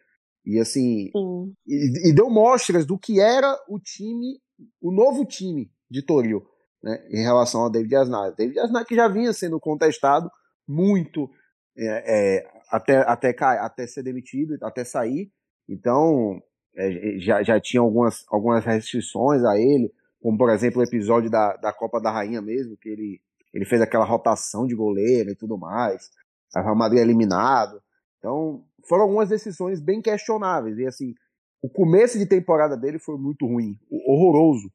E 0.46 0.60
assim, 0.60 1.10
Sim. 1.12 1.54
e, 1.66 2.10
e 2.10 2.14
deu 2.16 2.30
mostras 2.30 2.86
do 2.86 2.98
que 2.98 3.20
era 3.20 3.54
o 3.68 3.80
time, 3.80 4.40
o 4.82 4.92
novo 4.92 5.26
time 5.26 5.70
de 5.90 6.02
Toril, 6.02 6.46
né? 6.84 7.06
Em 7.10 7.22
relação 7.24 7.62
ao 7.62 7.70
David 7.70 7.96
Asnar. 7.96 8.34
David 8.36 8.60
Asnar 8.60 8.86
que 8.86 8.96
já 8.96 9.08
vinha 9.08 9.34
sendo 9.34 9.60
contestado 9.60 10.30
muito 10.68 11.30
é, 11.78 12.38
é, 12.38 12.52
até, 12.72 12.98
até, 13.00 13.36
até 13.40 13.88
ser 13.88 14.04
demitido, 14.04 14.58
até 14.62 14.84
sair. 14.84 15.32
Então, 15.68 16.42
é, 16.76 17.18
já, 17.20 17.42
já 17.44 17.60
tinha 17.60 17.82
algumas, 17.82 18.24
algumas 18.30 18.64
restrições 18.64 19.44
a 19.44 19.58
ele, 19.58 19.92
como 20.22 20.38
por 20.38 20.50
exemplo 20.50 20.82
o 20.82 20.84
episódio 20.84 21.30
da, 21.30 21.56
da 21.58 21.74
Copa 21.74 22.00
da 22.00 22.12
Rainha 22.12 22.42
mesmo, 22.42 22.78
que 22.78 22.90
ele, 22.90 23.22
ele 23.54 23.66
fez 23.66 23.82
aquela 23.82 24.06
rotação 24.06 24.66
de 24.66 24.76
goleiro 24.76 25.30
e 25.30 25.36
tudo 25.36 25.58
mais. 25.58 26.10
A 26.56 26.62
Real 26.62 26.76
Madrid 26.76 27.00
é 27.00 27.04
eliminado. 27.04 27.82
Então, 28.18 28.64
foram 28.88 29.04
algumas 29.04 29.30
decisões 29.30 29.80
bem 29.80 30.02
questionáveis. 30.02 30.78
E 30.78 30.86
assim, 30.86 31.14
o 31.62 31.70
começo 31.70 32.18
de 32.18 32.26
temporada 32.26 32.76
dele 32.78 33.00
foi 33.00 33.18
muito 33.18 33.46
ruim, 33.46 33.78
horroroso, 34.06 34.72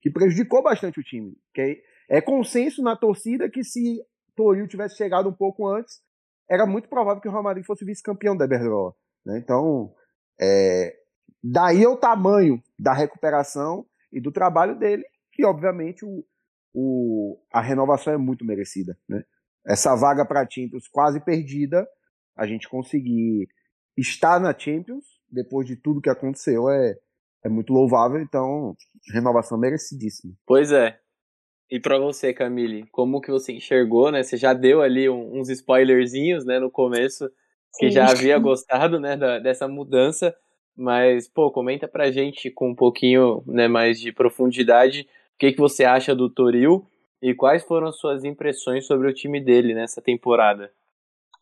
que 0.00 0.10
prejudicou 0.10 0.62
bastante 0.62 1.00
o 1.00 1.02
time. 1.02 1.36
Que 1.54 1.82
é, 2.10 2.18
é 2.18 2.20
consenso 2.20 2.82
na 2.82 2.96
torcida 2.96 3.50
que 3.50 3.64
se 3.64 4.00
Toril 4.36 4.68
tivesse 4.68 4.96
chegado 4.96 5.28
um 5.28 5.32
pouco 5.32 5.66
antes, 5.66 6.00
era 6.50 6.66
muito 6.66 6.88
provável 6.88 7.20
que 7.20 7.28
o 7.28 7.30
Real 7.30 7.42
Madrid 7.42 7.64
fosse 7.64 7.84
vice-campeão 7.84 8.36
da 8.36 8.44
Iberdrola. 8.44 8.92
Né? 9.24 9.38
Então, 9.38 9.92
é, 10.40 10.94
daí 11.42 11.82
é 11.82 11.88
o 11.88 11.96
tamanho 11.96 12.62
da 12.78 12.92
recuperação 12.92 13.86
e 14.14 14.20
do 14.20 14.30
trabalho 14.30 14.78
dele, 14.78 15.04
que 15.32 15.44
obviamente 15.44 16.04
o, 16.04 16.24
o, 16.72 17.38
a 17.52 17.60
renovação 17.60 18.14
é 18.14 18.16
muito 18.16 18.44
merecida. 18.44 18.96
Né? 19.08 19.22
Essa 19.66 19.94
vaga 19.96 20.24
para 20.24 20.42
a 20.42 20.48
Champions 20.48 20.86
quase 20.88 21.20
perdida, 21.20 21.86
a 22.36 22.46
gente 22.46 22.68
conseguir 22.68 23.48
estar 23.96 24.40
na 24.40 24.56
Champions, 24.56 25.04
depois 25.30 25.66
de 25.66 25.76
tudo 25.76 26.00
que 26.00 26.10
aconteceu, 26.10 26.68
é, 26.68 26.96
é 27.44 27.48
muito 27.48 27.72
louvável, 27.72 28.20
então 28.20 28.74
renovação 29.12 29.58
merecidíssima. 29.58 30.32
Pois 30.46 30.70
é. 30.70 30.98
E 31.70 31.80
para 31.80 31.98
você, 31.98 32.32
Camille, 32.32 32.86
como 32.92 33.20
que 33.20 33.30
você 33.30 33.52
enxergou, 33.52 34.12
né? 34.12 34.22
Você 34.22 34.36
já 34.36 34.52
deu 34.52 34.80
ali 34.80 35.08
uns 35.08 35.48
spoilerzinhos, 35.48 36.44
né, 36.44 36.58
no 36.58 36.70
começo, 36.70 37.28
que 37.78 37.88
Sim. 37.88 37.90
já 37.90 38.10
havia 38.10 38.38
gostado, 38.38 39.00
né, 39.00 39.16
da, 39.16 39.38
dessa 39.38 39.66
mudança, 39.66 40.34
mas, 40.76 41.28
pô, 41.28 41.50
comenta 41.50 41.86
pra 41.86 42.10
gente 42.10 42.50
com 42.50 42.70
um 42.70 42.74
pouquinho, 42.74 43.42
né, 43.46 43.68
mais 43.68 44.00
de 44.00 44.12
profundidade, 44.12 45.08
o 45.34 45.38
que 45.38 45.52
que 45.52 45.60
você 45.60 45.84
acha 45.84 46.14
do 46.14 46.28
Toril 46.28 46.86
e 47.22 47.34
quais 47.34 47.62
foram 47.64 47.88
as 47.88 47.98
suas 47.98 48.24
impressões 48.24 48.86
sobre 48.86 49.08
o 49.08 49.14
time 49.14 49.40
dele 49.40 49.74
nessa 49.74 50.02
temporada? 50.02 50.70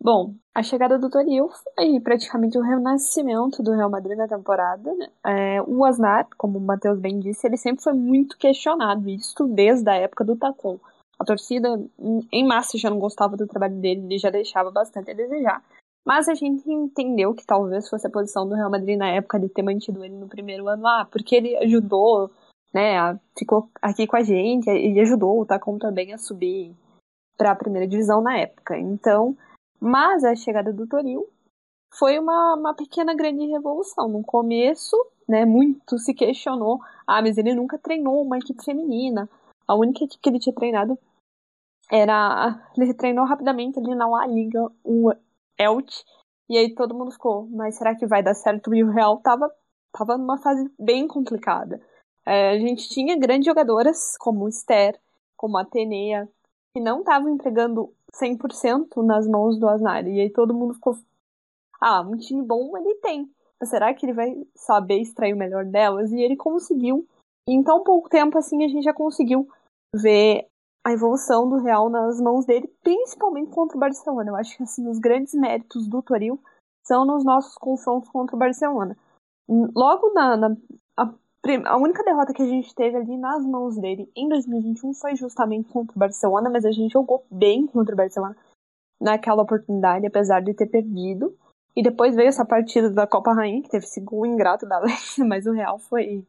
Bom, 0.01 0.35
a 0.53 0.65
chegada 0.65 0.99
do 0.99 1.09
Toril 1.09 1.49
foi 1.49 2.01
praticamente 2.01 2.59
o 2.59 2.63
renascimento 2.63 3.63
do 3.63 3.71
Real 3.71 3.89
Madrid 3.89 4.17
na 4.17 4.27
temporada. 4.27 4.93
Né? 4.95 5.09
É, 5.25 5.63
o 5.63 5.85
Asnar, 5.85 6.27
como 6.37 6.59
o 6.59 6.61
Matheus 6.61 6.99
bem 6.99 7.21
disse, 7.21 7.47
ele 7.47 7.57
sempre 7.57 7.85
foi 7.85 7.93
muito 7.93 8.37
questionado, 8.37 9.09
isso 9.09 9.47
desde 9.47 9.89
a 9.89 9.95
época 9.95 10.25
do 10.25 10.37
Tacon. 10.37 10.81
A 11.21 11.25
torcida, 11.25 11.81
em 12.33 12.45
massa, 12.45 12.77
já 12.77 12.91
não 12.91 12.99
gostava 12.99 13.37
do 13.37 13.47
trabalho 13.47 13.77
dele, 13.77 14.03
ele 14.05 14.19
já 14.19 14.29
deixava 14.29 14.73
bastante 14.73 15.13
a 15.13 15.15
desejar. 15.15 15.63
Mas 16.05 16.29
a 16.29 16.35
gente 16.35 16.69
entendeu 16.71 17.35
que 17.35 17.47
talvez 17.47 17.89
fosse 17.89 18.07
a 18.07 18.11
posição 18.11 18.49
do 18.49 18.55
Real 18.55 18.71
Madrid 18.71 18.99
na 18.99 19.09
época 19.09 19.39
de 19.39 19.49
ter 19.49 19.63
mantido 19.63 20.05
ele 20.05 20.17
no 20.17 20.29
primeiro 20.29 20.67
ano 20.69 20.83
lá, 20.83 21.05
porque 21.05 21.37
ele 21.37 21.57
ajudou, 21.59 22.31
né, 22.75 23.19
ficou 23.39 23.69
aqui 23.81 24.07
com 24.07 24.17
a 24.17 24.23
gente 24.23 24.69
e 24.69 25.01
ajudou 25.01 25.41
o 25.41 25.47
Tacon 25.47 25.79
também 25.79 26.13
a 26.13 26.19
subir 26.19 26.75
para 27.37 27.53
a 27.53 27.57
primeira 27.57 27.87
divisão 27.87 28.21
na 28.21 28.37
época. 28.37 28.77
Então, 28.77 29.37
mas 29.81 30.25
a 30.25 30.35
chegada 30.35 30.73
do 30.73 30.87
Toril 30.87 31.29
foi 31.93 32.19
uma, 32.19 32.55
uma 32.55 32.75
pequena 32.75 33.15
grande 33.15 33.47
revolução. 33.47 34.09
No 34.09 34.23
começo, 34.23 34.97
né, 35.29 35.45
muito 35.45 35.99
se 35.99 36.15
questionou, 36.15 36.81
ah, 37.07 37.23
mas 37.23 37.39
ele 37.39 37.55
nunca 37.55 37.79
treinou 37.79 38.23
uma 38.23 38.39
equipe 38.39 38.65
feminina. 38.65 39.29
A 39.69 39.75
única 39.75 40.05
equipe 40.05 40.21
que 40.21 40.29
ele 40.29 40.41
tinha 40.41 40.55
treinado 40.55 40.99
era. 41.91 42.61
Ele 42.77 42.95
treinou 42.95 43.25
rapidamente 43.25 43.79
ali 43.79 43.95
na 43.95 44.09
La 44.09 44.27
Liga, 44.27 44.71
Elche. 45.59 46.05
E 46.49 46.59
aí 46.59 46.75
todo 46.75 46.95
mundo 46.95 47.13
ficou, 47.13 47.49
mas 47.51 47.77
será 47.77 47.95
que 47.95 48.07
vai 48.07 48.23
dar 48.23 48.35
certo? 48.35 48.75
E 48.75 48.85
o 48.85 48.91
Real 48.91 49.19
tava, 49.19 49.51
tava 49.93 50.19
numa 50.19 50.39
fase 50.39 50.71
bem 50.79 51.07
complicada. 51.07 51.81
É, 52.27 52.51
a 52.51 52.59
gente 52.59 52.89
tinha 52.89 53.19
grandes 53.19 53.47
jogadoras, 53.47 54.17
como 54.19 54.49
Esther, 54.49 54.99
como 55.37 55.59
Atenea, 55.59 56.29
que 56.75 56.83
não 56.83 57.01
estavam 57.01 57.31
entregando 57.31 57.93
100% 58.15 59.03
nas 59.03 59.27
mãos 59.27 59.59
do 59.59 59.69
Asnari. 59.69 60.17
E 60.17 60.21
aí 60.21 60.31
todo 60.31 60.55
mundo 60.55 60.75
ficou. 60.75 60.97
Ah, 61.81 62.01
um 62.03 62.17
time 62.17 62.43
bom 62.43 62.77
ele 62.77 62.95
tem. 62.97 63.31
Mas 63.61 63.71
será 63.71 63.93
que 63.95 64.05
ele 64.07 64.13
vai 64.13 64.35
saber 64.55 65.01
extrair 65.01 65.35
o 65.35 65.37
melhor 65.37 65.65
delas? 65.65 66.13
E 66.13 66.21
ele 66.21 66.37
conseguiu. 66.37 67.07
Em 67.49 67.63
tão 67.63 67.83
pouco 67.83 68.09
tempo 68.09 68.39
assim 68.39 68.65
a 68.65 68.69
gente 68.69 68.85
já 68.85 68.93
conseguiu 68.93 69.49
ver 69.95 70.47
a 70.85 70.93
evolução 70.93 71.49
do 71.49 71.59
Real 71.59 71.89
nas 71.89 72.21
mãos 72.21 72.45
dele, 72.45 72.69
principalmente 72.83 73.51
contra 73.51 73.77
o 73.77 73.81
Barcelona. 73.81 74.31
Eu 74.31 74.37
acho 74.37 74.57
que 74.57 74.63
assim, 74.63 74.89
os 74.89 74.99
grandes 74.99 75.35
méritos 75.35 75.89
do 75.89 76.03
Toril 76.03 76.41
são 76.85 77.05
nos 77.05 77.25
nossos 77.25 77.55
confrontos 77.55 78.09
contra 78.11 78.35
o 78.35 78.39
Barcelona. 78.39 78.97
Logo 79.49 80.13
na, 80.13 80.37
na 80.37 80.57
a 80.97 81.13
a 81.67 81.77
única 81.77 82.05
derrota 82.05 82.33
que 82.33 82.43
a 82.43 82.47
gente 82.47 82.73
teve 82.73 82.97
ali 82.97 83.17
nas 83.19 83.45
mãos 83.45 83.77
dele 83.77 84.09
em 84.17 84.29
2021 84.29 84.95
foi 84.95 85.17
justamente 85.17 85.69
contra 85.69 85.97
o 85.97 85.99
Barcelona, 85.99 86.49
mas 86.49 86.65
a 86.65 86.71
gente 86.71 86.93
jogou 86.93 87.27
bem 87.29 87.67
contra 87.67 87.95
o 87.95 87.97
Barcelona 87.97 88.37
naquela 89.01 89.43
oportunidade, 89.43 90.07
apesar 90.07 90.41
de 90.41 90.55
ter 90.55 90.67
perdido. 90.67 91.37
E 91.75 91.83
depois 91.83 92.15
veio 92.15 92.29
essa 92.29 92.45
partida 92.45 92.91
da 92.91 93.09
Copa 93.09 93.33
Rainha, 93.33 93.63
que 93.63 93.71
teve 93.71 93.85
esse 93.85 94.01
gol 94.01 94.25
ingrato 94.25 94.67
da 94.67 94.77
Alexia, 94.79 95.25
mas 95.25 95.45
o 95.45 95.53
Real 95.53 95.81
foi, 95.81 96.25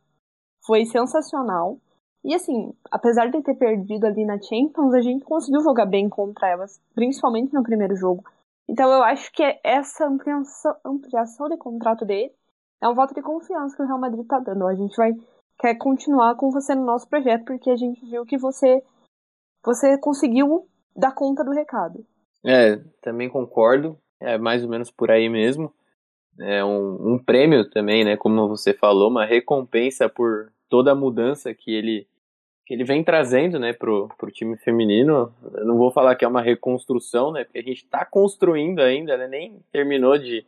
foi 0.66 0.86
sensacional. 0.86 1.78
E 2.24 2.34
assim, 2.34 2.74
apesar 2.90 3.30
de 3.30 3.42
ter 3.42 3.56
perdido 3.56 4.06
ali 4.06 4.26
na 4.26 4.42
Champions, 4.42 4.94
a 4.94 5.02
gente 5.02 5.26
conseguiu 5.26 5.62
jogar 5.62 5.86
bem 5.86 6.08
contra 6.08 6.48
elas, 6.48 6.82
principalmente 6.96 7.54
no 7.54 7.64
primeiro 7.64 7.96
jogo. 7.96 8.24
Então 8.68 8.90
eu 8.92 9.04
acho 9.04 9.32
que 9.34 9.44
essa 9.64 10.08
ampliação, 10.08 10.76
ampliação 10.86 11.50
de 11.50 11.58
contrato 11.58 12.06
dele 12.06 12.32
é 12.82 12.88
um 12.88 12.96
voto 12.96 13.14
de 13.14 13.22
confiança 13.22 13.76
que 13.76 13.84
o 13.84 13.86
Real 13.86 14.00
Madrid 14.00 14.22
está 14.22 14.40
dando. 14.40 14.68
A 14.68 14.76
gente 14.76 14.96
vai 14.96 15.12
quer 15.60 15.76
continuar 15.76 16.36
com 16.36 16.50
você 16.50 16.74
no 16.74 16.86
nosso 16.86 17.08
projeto 17.08 17.46
porque 17.46 17.70
a 17.70 17.76
gente 17.76 18.06
viu 18.06 18.26
que 18.26 18.38
você 18.38 18.82
você 19.64 19.98
conseguiu 19.98 20.68
dar 20.96 21.14
conta 21.14 21.44
do 21.44 21.52
recado. 21.52 22.06
É, 22.46 22.78
também 23.02 23.30
concordo. 23.30 23.98
É 24.20 24.38
mais 24.38 24.64
ou 24.64 24.70
menos 24.70 24.92
por 24.92 25.12
aí 25.12 25.30
mesmo. 25.30 25.74
É 26.40 26.64
um, 26.64 27.14
um 27.14 27.20
prêmio 27.24 27.70
também, 27.70 28.04
né? 28.04 28.18
Como 28.18 28.48
você 28.48 28.74
falou, 28.74 29.10
uma 29.10 29.26
recompensa 29.26 30.10
por 30.10 30.52
toda 30.70 30.92
a 30.92 30.96
mudança 30.96 31.54
que 31.54 31.72
ele 31.72 32.08
que 32.66 32.74
ele 32.74 32.84
vem 32.84 33.04
trazendo, 33.04 33.60
né, 33.60 33.74
pro, 33.74 34.10
pro 34.18 34.32
time 34.32 34.58
feminino. 34.58 35.34
Eu 35.54 35.66
não 35.66 35.78
vou 35.78 35.92
falar 35.92 36.16
que 36.16 36.24
é 36.24 36.28
uma 36.28 36.42
reconstrução, 36.42 37.32
né, 37.32 37.44
porque 37.44 37.60
a 37.60 37.64
gente 37.64 37.84
está 37.84 38.06
construindo 38.06 38.80
ainda, 38.80 39.18
né, 39.18 39.28
nem 39.28 39.60
terminou 39.72 40.18
de, 40.18 40.46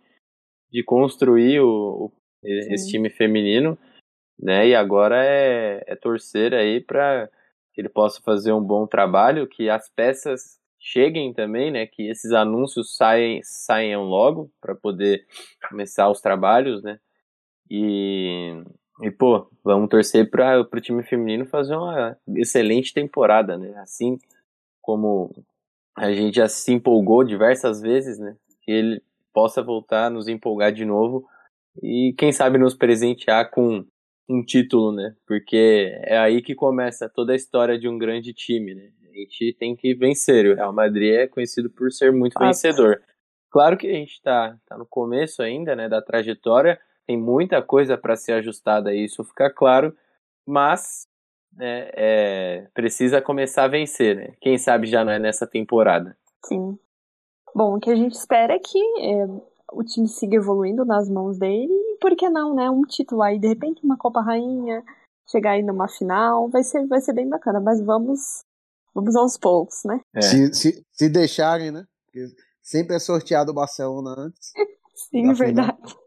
de 0.71 0.83
construir 0.83 1.59
o, 1.61 2.11
esse 2.43 2.89
time 2.89 3.09
feminino, 3.09 3.77
né? 4.39 4.67
E 4.67 4.75
agora 4.75 5.23
é, 5.23 5.83
é 5.87 5.95
torcer 5.95 6.53
aí 6.53 6.81
para 6.81 7.29
que 7.73 7.81
ele 7.81 7.89
possa 7.89 8.21
fazer 8.21 8.53
um 8.53 8.61
bom 8.61 8.87
trabalho, 8.87 9.47
que 9.47 9.69
as 9.69 9.89
peças 9.89 10.59
cheguem 10.79 11.33
também, 11.33 11.71
né? 11.71 11.87
Que 11.87 12.09
esses 12.09 12.31
anúncios 12.31 12.95
saem, 12.95 13.41
saiam 13.43 14.03
logo 14.03 14.51
para 14.61 14.75
poder 14.75 15.25
começar 15.69 16.09
os 16.09 16.21
trabalhos, 16.21 16.83
né? 16.83 16.99
E, 17.69 18.63
e 19.01 19.11
pô, 19.11 19.49
vamos 19.63 19.89
torcer 19.89 20.29
para 20.29 20.61
o 20.61 20.81
time 20.81 21.03
feminino 21.03 21.45
fazer 21.45 21.75
uma 21.75 22.17
excelente 22.35 22.93
temporada, 22.93 23.57
né? 23.57 23.73
Assim 23.77 24.17
como 24.81 25.33
a 25.97 26.11
gente 26.13 26.35
já 26.35 26.47
se 26.47 26.71
empolgou 26.71 27.23
diversas 27.23 27.81
vezes, 27.81 28.19
né? 28.19 28.35
Que 28.61 28.71
ele 28.71 29.01
possa 29.33 29.61
voltar 29.61 30.05
a 30.05 30.09
nos 30.09 30.27
empolgar 30.27 30.71
de 30.71 30.85
novo 30.85 31.25
e 31.81 32.13
quem 32.17 32.31
sabe 32.31 32.57
nos 32.57 32.73
presentear 32.73 33.51
com 33.51 33.85
um 34.29 34.43
título, 34.43 34.91
né? 34.91 35.15
Porque 35.27 35.91
é 36.03 36.17
aí 36.17 36.41
que 36.41 36.55
começa 36.55 37.09
toda 37.09 37.33
a 37.33 37.35
história 37.35 37.77
de 37.77 37.87
um 37.87 37.97
grande 37.97 38.33
time, 38.33 38.73
né? 38.73 38.91
A 39.03 39.17
gente 39.17 39.55
tem 39.57 39.75
que 39.75 39.93
vencer. 39.93 40.45
O 40.45 40.55
Real 40.55 40.73
Madrid 40.73 41.13
é 41.13 41.27
conhecido 41.27 41.69
por 41.69 41.91
ser 41.91 42.11
muito 42.11 42.35
ah, 42.37 42.47
vencedor. 42.47 43.01
Claro 43.49 43.77
que 43.77 43.87
a 43.87 43.93
gente 43.93 44.13
está 44.13 44.57
tá 44.65 44.77
no 44.77 44.85
começo 44.85 45.41
ainda, 45.41 45.75
né, 45.75 45.87
da 45.87 46.01
trajetória. 46.01 46.79
Tem 47.07 47.17
muita 47.17 47.61
coisa 47.61 47.97
para 47.97 48.15
ser 48.15 48.33
ajustada, 48.33 48.93
isso 48.93 49.23
fica 49.23 49.49
claro. 49.49 49.95
Mas 50.45 51.07
é, 51.59 51.91
é, 51.95 52.67
precisa 52.73 53.21
começar 53.21 53.63
a 53.63 53.67
vencer, 53.67 54.15
né? 54.15 54.33
Quem 54.41 54.57
sabe 54.57 54.87
já 54.87 55.03
não 55.03 55.11
é 55.11 55.19
nessa 55.19 55.47
temporada. 55.47 56.17
Sim. 56.45 56.77
Bom, 57.53 57.75
o 57.75 57.79
que 57.79 57.89
a 57.89 57.95
gente 57.95 58.13
espera 58.13 58.53
é 58.53 58.59
que 58.59 58.79
é 58.99 59.27
o 59.71 59.83
time 59.83 60.07
siga 60.07 60.35
evoluindo 60.35 60.85
nas 60.85 61.09
mãos 61.09 61.37
dele. 61.37 61.71
E 61.71 61.97
por 61.99 62.15
que 62.15 62.29
não, 62.29 62.53
né? 62.53 62.69
Um 62.69 62.83
título 62.83 63.21
aí, 63.21 63.39
de 63.39 63.47
repente, 63.47 63.83
uma 63.83 63.97
Copa 63.97 64.21
Rainha, 64.21 64.83
chegar 65.29 65.51
aí 65.51 65.63
numa 65.63 65.87
final, 65.87 66.49
vai 66.49 66.63
ser, 66.63 66.85
vai 66.87 67.01
ser 67.01 67.13
bem 67.13 67.27
bacana. 67.27 67.59
Mas 67.59 67.81
vamos, 67.81 68.43
vamos 68.93 69.15
aos 69.15 69.37
poucos, 69.37 69.83
né? 69.85 70.01
É. 70.13 70.21
Se, 70.21 70.53
se, 70.53 70.85
se 70.91 71.09
deixarem, 71.09 71.71
né? 71.71 71.85
Porque 72.05 72.27
sempre 72.61 72.95
é 72.95 72.99
sorteado 72.99 73.51
o 73.51 73.55
Barcelona 73.55 74.15
antes. 74.17 74.51
Sim, 75.09 75.33
verdade. 75.33 75.77
Final. 75.77 76.04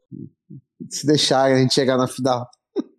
Se 0.90 1.06
deixarem 1.06 1.56
a 1.56 1.60
gente 1.60 1.74
chegar 1.74 1.96
na 1.96 2.06
final. 2.06 2.48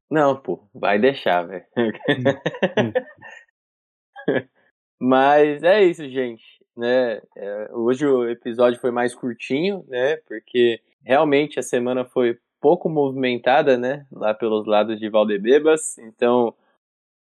Não, 0.09 0.35
pô, 0.35 0.67
vai 0.73 0.99
deixar, 0.99 1.43
velho. 1.43 1.65
Mas 4.99 5.63
é 5.63 5.83
isso, 5.83 6.09
gente 6.09 6.59
né? 6.79 7.21
É, 7.35 7.69
hoje 7.73 8.07
o 8.07 8.29
episódio 8.29 8.79
foi 8.79 8.89
mais 8.89 9.13
curtinho, 9.13 9.83
né? 9.89 10.15
Porque 10.25 10.79
realmente 11.03 11.59
a 11.59 11.61
semana 11.61 12.05
foi 12.05 12.39
pouco 12.61 12.89
movimentada, 12.89 13.77
né? 13.77 14.07
Lá 14.09 14.33
pelos 14.33 14.65
lados 14.65 14.97
de 14.97 15.09
Valdebebas. 15.09 15.97
Então, 15.97 16.55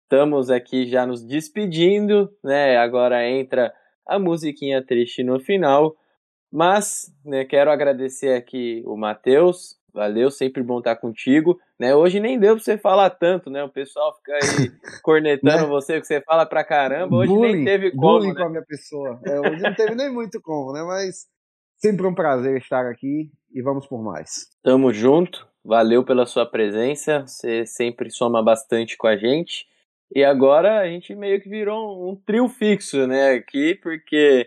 estamos 0.03 0.51
aqui 0.51 0.87
já 0.87 1.07
nos 1.07 1.23
despedindo, 1.23 2.29
né? 2.43 2.77
Agora 2.77 3.27
entra 3.27 3.73
a 4.05 4.19
musiquinha 4.19 4.85
triste 4.85 5.23
no 5.23 5.39
final. 5.39 5.95
Mas, 6.51 7.13
né, 7.25 7.43
quero 7.43 7.71
agradecer 7.71 8.33
aqui 8.33 8.81
o 8.85 8.95
Matheus, 8.95 9.77
Valeu, 9.95 10.29
sempre 10.29 10.61
bom 10.61 10.79
estar 10.79 10.97
contigo. 10.97 11.57
Né? 11.79 11.95
Hoje 11.95 12.19
nem 12.19 12.37
deu 12.37 12.55
pra 12.55 12.63
você 12.63 12.77
falar 12.77 13.09
tanto, 13.11 13.49
né? 13.49 13.63
O 13.63 13.69
pessoal 13.69 14.13
fica 14.17 14.33
aí 14.33 14.69
cornetando 15.01 15.63
né? 15.63 15.67
você, 15.67 16.01
que 16.01 16.05
você 16.05 16.19
fala 16.19 16.45
pra 16.45 16.65
caramba. 16.65 17.15
Hoje 17.15 17.29
bullying, 17.29 17.53
nem 17.53 17.65
teve 17.65 17.91
como. 17.91 18.19
Bullying 18.19 18.33
né? 18.33 18.35
com 18.35 18.43
a 18.43 18.49
minha 18.49 18.65
pessoa. 18.65 19.21
É, 19.25 19.39
hoje 19.39 19.61
não 19.61 19.73
teve 19.73 19.95
nem 19.95 20.11
muito 20.11 20.41
como, 20.41 20.73
né? 20.73 20.83
Mas 20.83 21.27
sempre 21.77 22.05
um 22.05 22.13
prazer 22.13 22.57
estar 22.57 22.85
aqui 22.87 23.31
e 23.53 23.61
vamos 23.61 23.87
por 23.87 24.03
mais. 24.03 24.49
Tamo 24.61 24.91
junto. 24.91 25.47
Valeu 25.63 26.03
pela 26.03 26.25
sua 26.25 26.45
presença. 26.45 27.21
Você 27.25 27.65
sempre 27.65 28.11
soma 28.11 28.43
bastante 28.43 28.97
com 28.97 29.07
a 29.07 29.15
gente. 29.15 29.65
E 30.13 30.25
agora 30.25 30.81
a 30.81 30.87
gente 30.87 31.15
meio 31.15 31.39
que 31.41 31.47
virou 31.47 32.11
um 32.11 32.17
trio 32.17 32.49
fixo, 32.49 33.07
né? 33.07 33.31
Aqui, 33.35 33.75
porque 33.75 34.45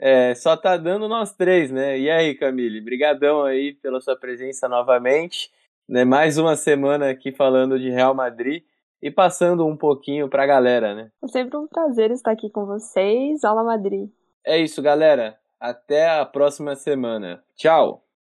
é, 0.00 0.34
só 0.34 0.56
tá 0.56 0.76
dando 0.76 1.08
nós 1.08 1.32
três, 1.32 1.70
né? 1.70 1.98
E 1.98 2.10
aí, 2.10 2.34
Camille, 2.34 2.80
brigadão 2.80 3.44
aí 3.44 3.74
pela 3.74 4.00
sua 4.00 4.16
presença 4.16 4.68
novamente, 4.68 5.50
né? 5.88 6.04
Mais 6.04 6.38
uma 6.38 6.56
semana 6.56 7.10
aqui 7.10 7.32
falando 7.32 7.78
de 7.78 7.90
Real 7.90 8.14
Madrid 8.14 8.62
e 9.00 9.10
passando 9.10 9.66
um 9.66 9.76
pouquinho 9.76 10.28
pra 10.28 10.46
galera, 10.46 10.94
né? 10.94 11.10
É 11.22 11.28
sempre 11.28 11.56
um 11.56 11.66
prazer 11.66 12.10
estar 12.10 12.32
aqui 12.32 12.50
com 12.50 12.66
vocês. 12.66 13.44
Ala 13.44 13.62
Madrid. 13.62 14.08
É 14.44 14.58
isso, 14.58 14.82
galera. 14.82 15.38
Até 15.60 16.08
a 16.08 16.24
próxima 16.24 16.74
semana. 16.74 17.42
Tchau! 17.56 18.03